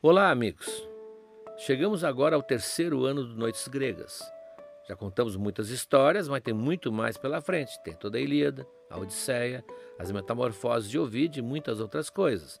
Olá, 0.00 0.30
amigos! 0.30 0.86
Chegamos 1.56 2.04
agora 2.04 2.36
ao 2.36 2.42
terceiro 2.42 3.04
ano 3.04 3.24
do 3.24 3.34
Noites 3.34 3.66
Gregas. 3.66 4.22
Já 4.88 4.94
contamos 4.94 5.34
muitas 5.34 5.70
histórias, 5.70 6.28
mas 6.28 6.40
tem 6.40 6.54
muito 6.54 6.92
mais 6.92 7.18
pela 7.18 7.40
frente. 7.40 7.72
Tem 7.82 7.94
toda 7.94 8.18
a 8.18 8.20
Ilíada, 8.20 8.64
a 8.88 8.96
Odisseia, 8.96 9.64
as 9.98 10.12
Metamorfoses 10.12 10.88
de 10.88 10.96
Ovid 10.96 11.40
e 11.40 11.42
muitas 11.42 11.80
outras 11.80 12.08
coisas. 12.08 12.60